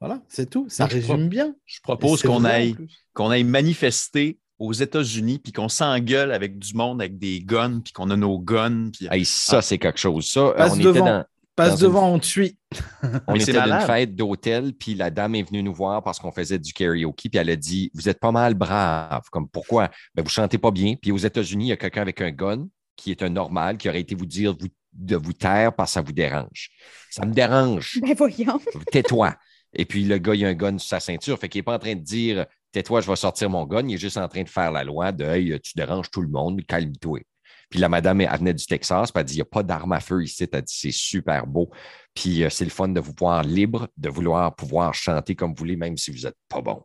voilà, 0.00 0.22
c'est 0.28 0.48
tout. 0.48 0.66
Ça 0.68 0.84
Moi, 0.84 0.90
je 0.90 0.94
résume 0.96 1.28
bien. 1.28 1.54
Je 1.66 1.80
propose 1.82 2.22
qu'on 2.22 2.44
aille, 2.44 2.76
qu'on 3.12 3.30
aille 3.30 3.44
manifester 3.44 4.38
aux 4.58 4.72
États-Unis, 4.72 5.38
puis 5.40 5.52
qu'on 5.52 5.68
s'engueule 5.68 6.32
avec 6.32 6.58
du 6.58 6.74
monde 6.74 7.00
avec 7.02 7.18
des 7.18 7.40
guns, 7.40 7.80
puis 7.80 7.92
qu'on 7.92 8.08
a 8.10 8.16
nos 8.16 8.38
guns. 8.38 8.90
Puis... 8.92 9.08
Hey, 9.10 9.24
ça, 9.24 9.60
c'est 9.62 9.78
quelque 9.78 9.98
chose. 9.98 10.26
Ça, 10.30 10.54
on 10.56 10.76
devant. 10.76 10.90
était 10.90 10.98
dans, 11.00 11.24
Passe 11.56 11.70
dans 11.70 11.76
une- 11.76 11.82
devant, 11.84 12.12
on 12.12 12.18
te 12.18 12.26
suit. 12.26 12.58
on 13.28 13.32
Mais 13.34 13.42
était 13.42 13.52
d'une 13.52 13.60
malade. 13.60 13.86
fête 13.86 14.14
d'hôtel, 14.16 14.72
puis 14.74 14.94
la 14.94 15.10
dame 15.10 15.34
est 15.36 15.42
venue 15.48 15.62
nous 15.62 15.74
voir 15.74 16.02
parce 16.02 16.18
qu'on 16.18 16.32
faisait 16.32 16.58
du 16.58 16.72
karaoke, 16.72 17.28
puis 17.28 17.38
elle 17.38 17.50
a 17.50 17.56
dit 17.56 17.90
Vous 17.94 18.08
êtes 18.08 18.18
pas 18.18 18.32
mal 18.32 18.54
brave. 18.54 19.22
Comme 19.30 19.48
pourquoi? 19.48 19.90
Ben, 20.14 20.22
Vous 20.22 20.30
chantez 20.30 20.58
pas 20.58 20.70
bien. 20.72 20.94
Puis 21.00 21.12
aux 21.12 21.16
États-Unis, 21.18 21.66
il 21.66 21.68
y 21.68 21.72
a 21.72 21.76
quelqu'un 21.76 22.02
avec 22.02 22.20
un 22.20 22.30
gun 22.30 22.66
qui 22.96 23.10
est 23.10 23.22
un 23.22 23.28
normal 23.28 23.76
qui 23.76 23.88
aurait 23.88 24.00
été 24.00 24.14
vous 24.14 24.26
dire 24.26 24.56
vous- 24.58 24.68
de 24.92 25.16
vous 25.16 25.32
taire 25.32 25.74
parce 25.74 25.90
que 25.90 25.94
ça 25.94 26.00
vous 26.02 26.12
dérange. 26.12 26.70
Ça 27.10 27.24
me 27.26 27.32
dérange. 27.32 27.98
Ben 28.02 28.14
voyons. 28.16 28.60
tais-toi. 28.92 29.34
Et 29.76 29.84
puis 29.84 30.04
le 30.04 30.18
gars, 30.18 30.34
il 30.34 30.44
a 30.44 30.48
un 30.48 30.54
gun 30.54 30.78
sur 30.78 30.88
sa 30.88 31.00
ceinture. 31.00 31.38
Fait 31.38 31.48
qu'il 31.48 31.58
n'est 31.60 31.64
pas 31.64 31.74
en 31.74 31.78
train 31.80 31.94
de 31.94 32.00
dire 32.02 32.46
tais-toi, 32.72 33.00
je 33.00 33.08
vais 33.10 33.16
sortir 33.16 33.50
mon 33.50 33.64
gun. 33.66 33.86
Il 33.88 33.94
est 33.94 33.98
juste 33.98 34.16
en 34.16 34.28
train 34.28 34.42
de 34.42 34.48
faire 34.48 34.70
la 34.72 34.84
loi 34.84 35.10
de 35.12 35.24
hey, 35.24 35.60
tu 35.60 35.72
déranges 35.76 36.10
tout 36.10 36.20
le 36.22 36.28
monde, 36.28 36.60
calme-toi. 36.66 37.20
Puis 37.70 37.80
la 37.80 37.88
madame, 37.88 38.20
elle 38.20 38.38
venait 38.38 38.54
du 38.54 38.66
Texas, 38.66 39.10
puis 39.10 39.20
elle 39.20 39.26
dit 39.26 39.34
il 39.34 39.38
n'y 39.38 39.42
a 39.42 39.46
pas 39.46 39.62
d'arme 39.62 39.92
à 39.92 40.00
feu 40.00 40.22
ici. 40.22 40.46
Elle 40.52 40.62
dit 40.62 40.74
c'est 40.76 40.92
super 40.92 41.46
beau. 41.46 41.70
Puis 42.14 42.44
euh, 42.44 42.50
c'est 42.50 42.64
le 42.64 42.70
fun 42.70 42.88
de 42.88 43.00
vous 43.00 43.12
voir 43.18 43.42
libre, 43.42 43.88
de 43.96 44.08
vouloir 44.08 44.54
pouvoir 44.54 44.94
chanter 44.94 45.34
comme 45.34 45.50
vous 45.50 45.58
voulez, 45.58 45.76
même 45.76 45.96
si 45.96 46.10
vous 46.10 46.22
n'êtes 46.26 46.36
pas 46.48 46.60
bon. 46.60 46.82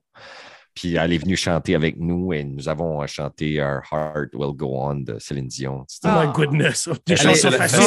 Puis 0.76 0.96
elle 0.96 1.12
est 1.12 1.18
venue 1.18 1.36
chanter 1.36 1.76
avec 1.76 1.98
nous 1.98 2.32
et 2.32 2.44
nous 2.44 2.70
avons 2.70 3.02
euh, 3.04 3.08
chanté 3.08 3.62
Our 3.62 3.82
Heart 3.92 4.30
Will 4.34 4.56
Go 4.56 4.72
On 4.76 4.96
de 4.96 5.20
Céline 5.20 5.48
Dion. 5.48 5.84
C'était- 5.88 6.08
Oh 6.12 6.26
my 6.28 6.32
goodness. 6.34 6.88
Des 7.06 7.16
chansons 7.18 7.52
faciles. 7.52 7.82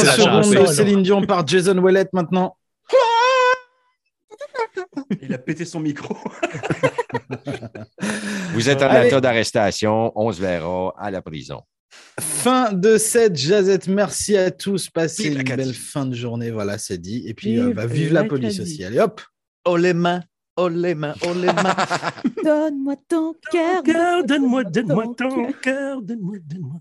Céline 0.74 1.02
Dion 1.02 1.24
par 1.26 1.46
Jason 1.46 1.78
Wallet 1.78 2.08
maintenant. 2.12 2.56
Il 5.22 5.32
a 5.32 5.38
pété 5.38 5.64
son 5.64 5.80
micro. 5.80 6.16
Vous 8.52 8.68
êtes 8.68 8.82
en 8.82 9.02
état 9.02 9.20
d'arrestation, 9.20 10.12
on 10.14 10.30
se 10.32 10.40
verra 10.40 10.92
à 10.98 11.10
la 11.10 11.22
prison. 11.22 11.62
Fin 12.20 12.72
de 12.72 12.98
cette 12.98 13.36
jazette. 13.36 13.88
Merci 13.88 14.36
à 14.36 14.50
tous. 14.50 14.90
Passez 14.90 15.28
une 15.28 15.42
belle 15.42 15.74
fin 15.74 16.06
de 16.06 16.14
journée. 16.14 16.50
Voilà, 16.50 16.78
c'est 16.78 16.98
dit. 16.98 17.24
Et 17.26 17.34
puis, 17.34 17.54
Vive 17.54 17.68
euh, 17.68 17.72
bah, 17.74 17.86
vive 17.86 18.12
la 18.12 18.24
police 18.24 18.60
aussi. 18.60 18.84
Allez, 18.84 18.98
hop. 18.98 19.20
Oh 19.64 19.76
les 19.76 19.94
mains, 19.94 20.22
oh 20.56 20.68
les 20.68 20.94
mains, 20.94 21.14
oh 21.24 21.34
les 21.34 21.46
mains. 21.46 21.76
Donne-moi 22.44 22.96
ton 23.08 23.34
cœur. 23.50 23.82
Cœur, 23.84 24.24
donne-moi, 24.24 24.64
donne-moi 24.64 25.04
Ton 25.16 25.28
ton 25.28 25.52
cœur, 25.52 26.02
donne-moi, 26.02 26.38
donne-moi. 26.44 26.80